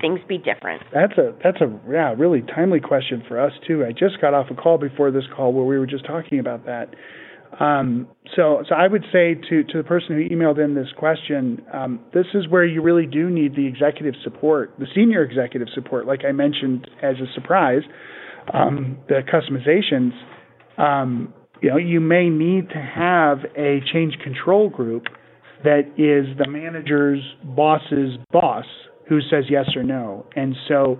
things 0.00 0.20
be 0.28 0.38
different? 0.38 0.82
That's 0.92 1.16
a 1.18 1.34
that's 1.42 1.60
a 1.60 1.70
yeah, 1.90 2.14
really 2.18 2.42
timely 2.42 2.80
question 2.80 3.22
for 3.28 3.40
us 3.40 3.52
too. 3.66 3.84
I 3.84 3.92
just 3.92 4.20
got 4.20 4.34
off 4.34 4.46
a 4.50 4.54
call 4.54 4.78
before 4.78 5.12
this 5.12 5.24
call 5.36 5.52
where 5.52 5.64
we 5.64 5.78
were 5.78 5.86
just 5.86 6.04
talking 6.04 6.40
about 6.40 6.66
that. 6.66 6.94
Um, 7.60 8.08
so, 8.34 8.64
so 8.68 8.74
I 8.74 8.88
would 8.88 9.04
say 9.12 9.34
to, 9.34 9.64
to 9.64 9.78
the 9.78 9.84
person 9.84 10.16
who 10.16 10.34
emailed 10.34 10.62
in 10.62 10.74
this 10.74 10.88
question, 10.96 11.62
um, 11.72 12.00
this 12.12 12.26
is 12.34 12.48
where 12.48 12.64
you 12.64 12.82
really 12.82 13.06
do 13.06 13.30
need 13.30 13.54
the 13.54 13.66
executive 13.66 14.14
support, 14.24 14.74
the 14.78 14.86
senior 14.94 15.22
executive 15.22 15.68
support, 15.74 16.06
like 16.06 16.24
I 16.28 16.32
mentioned 16.32 16.88
as 17.02 17.16
a 17.16 17.32
surprise, 17.34 17.82
um, 18.52 18.98
the 19.08 19.20
customizations. 19.32 20.12
Um, 20.82 21.32
you 21.62 21.70
know, 21.70 21.76
you 21.76 22.00
may 22.00 22.28
need 22.28 22.68
to 22.70 22.78
have 22.78 23.38
a 23.56 23.80
change 23.92 24.18
control 24.22 24.68
group 24.68 25.04
that 25.62 25.86
is 25.96 26.36
the 26.36 26.48
manager's 26.48 27.22
boss's 27.42 28.18
boss 28.32 28.66
who 29.08 29.20
says 29.20 29.44
yes 29.48 29.66
or 29.76 29.82
no, 29.82 30.26
and 30.34 30.56
so 30.68 30.98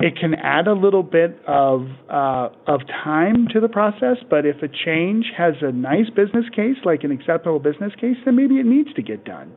it 0.00 0.16
can 0.18 0.34
add 0.34 0.66
a 0.66 0.72
little 0.72 1.02
bit 1.02 1.38
of 1.46 1.86
uh, 2.10 2.48
of 2.66 2.80
time 3.04 3.46
to 3.52 3.60
the 3.60 3.68
process, 3.68 4.16
but 4.28 4.44
if 4.44 4.56
a 4.62 4.68
change 4.68 5.26
has 5.36 5.54
a 5.62 5.72
nice 5.72 6.10
business 6.10 6.44
case, 6.54 6.76
like 6.84 7.04
an 7.04 7.12
acceptable 7.12 7.60
business 7.60 7.92
case, 8.00 8.16
then 8.24 8.36
maybe 8.36 8.56
it 8.56 8.66
needs 8.66 8.92
to 8.94 9.02
get 9.02 9.24
done. 9.24 9.52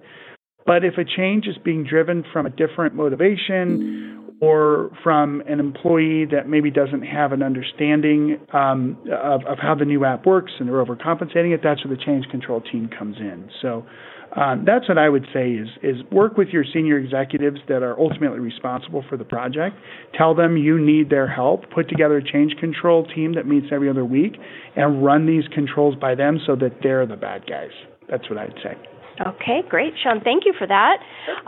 But 0.66 0.84
if 0.84 0.98
a 0.98 1.06
change 1.06 1.48
is 1.48 1.56
being 1.64 1.86
driven 1.86 2.24
from 2.32 2.46
a 2.46 2.50
different 2.50 2.94
motivation 2.94 4.36
or 4.42 4.92
from 5.04 5.42
an 5.48 5.60
employee 5.60 6.26
that 6.32 6.48
maybe 6.48 6.70
doesn't 6.70 7.02
have 7.02 7.32
an 7.32 7.42
understanding 7.42 8.40
um, 8.54 8.98
of, 9.12 9.42
of 9.46 9.58
how 9.60 9.74
the 9.74 9.86
new 9.86 10.06
app 10.06 10.26
works 10.26 10.52
and 10.60 10.68
they're 10.70 10.84
overcompensating 10.84 11.54
it, 11.54 11.62
that's 11.64 11.84
where 11.84 11.96
the 11.96 12.04
change 12.04 12.28
control 12.30 12.62
team 12.62 12.90
comes 12.90 13.16
in. 13.18 13.50
So 13.62 13.86
um, 14.36 14.66
that's 14.66 14.88
what 14.90 14.98
I 14.98 15.10
would 15.10 15.26
say 15.34 15.52
is 15.52 15.68
is 15.82 15.98
work 16.12 16.38
with 16.38 16.50
your 16.50 16.64
senior 16.74 16.98
executives 16.98 17.60
that 17.70 17.82
are 17.82 17.98
ultimately 18.00 18.40
responsible 18.40 19.04
for 19.10 19.18
the 19.18 19.24
project. 19.24 19.76
Tell 20.18 20.36
them 20.36 20.58
you 20.58 20.80
need 20.80 21.10
their 21.10 21.28
help. 21.28 21.70
Put 21.72 21.90
together 21.90 22.18
a 22.18 22.24
change 22.24 22.56
control 22.60 23.06
team 23.06 23.34
that 23.36 23.48
meets 23.48 23.68
every 23.72 23.90
other 23.90 24.06
week 24.06 24.38
and 24.76 25.04
run 25.04 25.26
these 25.26 25.48
controls 25.54 25.96
by 25.96 26.16
them 26.16 26.40
so 26.46 26.56
that 26.58 26.80
they're 26.84 27.06
the 27.06 27.16
bad 27.16 27.48
guys. 27.48 27.72
That's 28.10 28.30
what 28.30 28.38
I'd 28.38 28.54
say. 28.64 28.76
Okay, 29.20 29.62
great. 29.68 29.94
Sean, 30.04 30.22
thank 30.24 30.46
you 30.46 30.54
for 30.58 30.68
that. 30.68 30.98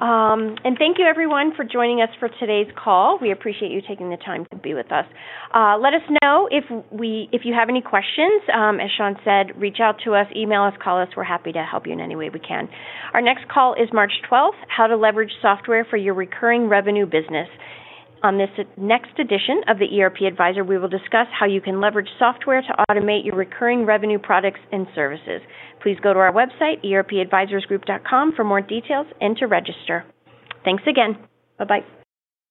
Um, 0.01 0.55
and 0.63 0.75
thank 0.77 0.97
you 0.97 1.05
everyone 1.05 1.53
for 1.55 1.63
joining 1.63 2.01
us 2.01 2.09
for 2.19 2.27
today's 2.39 2.67
call. 2.75 3.19
We 3.21 3.31
appreciate 3.31 3.71
you 3.71 3.81
taking 3.87 4.09
the 4.09 4.17
time 4.17 4.45
to 4.51 4.57
be 4.57 4.73
with 4.73 4.91
us. 4.91 5.05
Uh, 5.53 5.77
let 5.77 5.93
us 5.93 6.01
know 6.23 6.49
if 6.49 6.63
we 6.91 7.29
if 7.31 7.41
you 7.45 7.53
have 7.53 7.69
any 7.69 7.81
questions. 7.81 8.41
Um, 8.53 8.79
as 8.79 8.89
Sean 8.97 9.15
said, 9.23 9.59
reach 9.59 9.77
out 9.79 9.97
to 10.05 10.15
us, 10.15 10.25
email 10.35 10.63
us, 10.63 10.73
call 10.83 10.99
us. 10.99 11.09
We're 11.15 11.23
happy 11.23 11.51
to 11.51 11.63
help 11.63 11.85
you 11.85 11.93
in 11.93 11.99
any 11.99 12.15
way 12.15 12.29
we 12.29 12.39
can. 12.39 12.67
Our 13.13 13.21
next 13.21 13.47
call 13.49 13.73
is 13.73 13.89
March 13.93 14.13
12th, 14.31 14.57
how 14.67 14.87
to 14.87 14.97
leverage 14.97 15.31
software 15.41 15.85
for 15.87 15.97
your 15.97 16.15
recurring 16.15 16.69
revenue 16.69 17.05
business. 17.05 17.47
On 18.21 18.37
this 18.37 18.49
next 18.75 19.17
edition 19.17 19.61
of 19.69 19.79
the 19.79 20.01
ERP 20.01 20.27
Advisor, 20.27 20.65
we 20.65 20.77
will 20.77 20.89
discuss 20.89 21.27
how 21.31 21.45
you 21.45 21.61
can 21.61 21.79
leverage 21.79 22.09
software 22.19 22.61
to 22.61 22.85
automate 22.89 23.23
your 23.23 23.35
recurring 23.35 23.85
revenue 23.85 24.19
products 24.19 24.59
and 24.73 24.87
services. 24.93 25.41
Please 25.81 25.97
go 26.01 26.13
to 26.13 26.19
our 26.19 26.33
website, 26.33 26.83
erpadvisorsgroup.com, 26.83 28.33
for 28.35 28.43
more 28.43 28.61
details 28.61 29.07
and 29.21 29.37
to 29.37 29.47
register. 29.47 30.05
Thanks 30.63 30.83
again. 30.87 31.17
Bye 31.57 31.65
bye. 31.65 31.98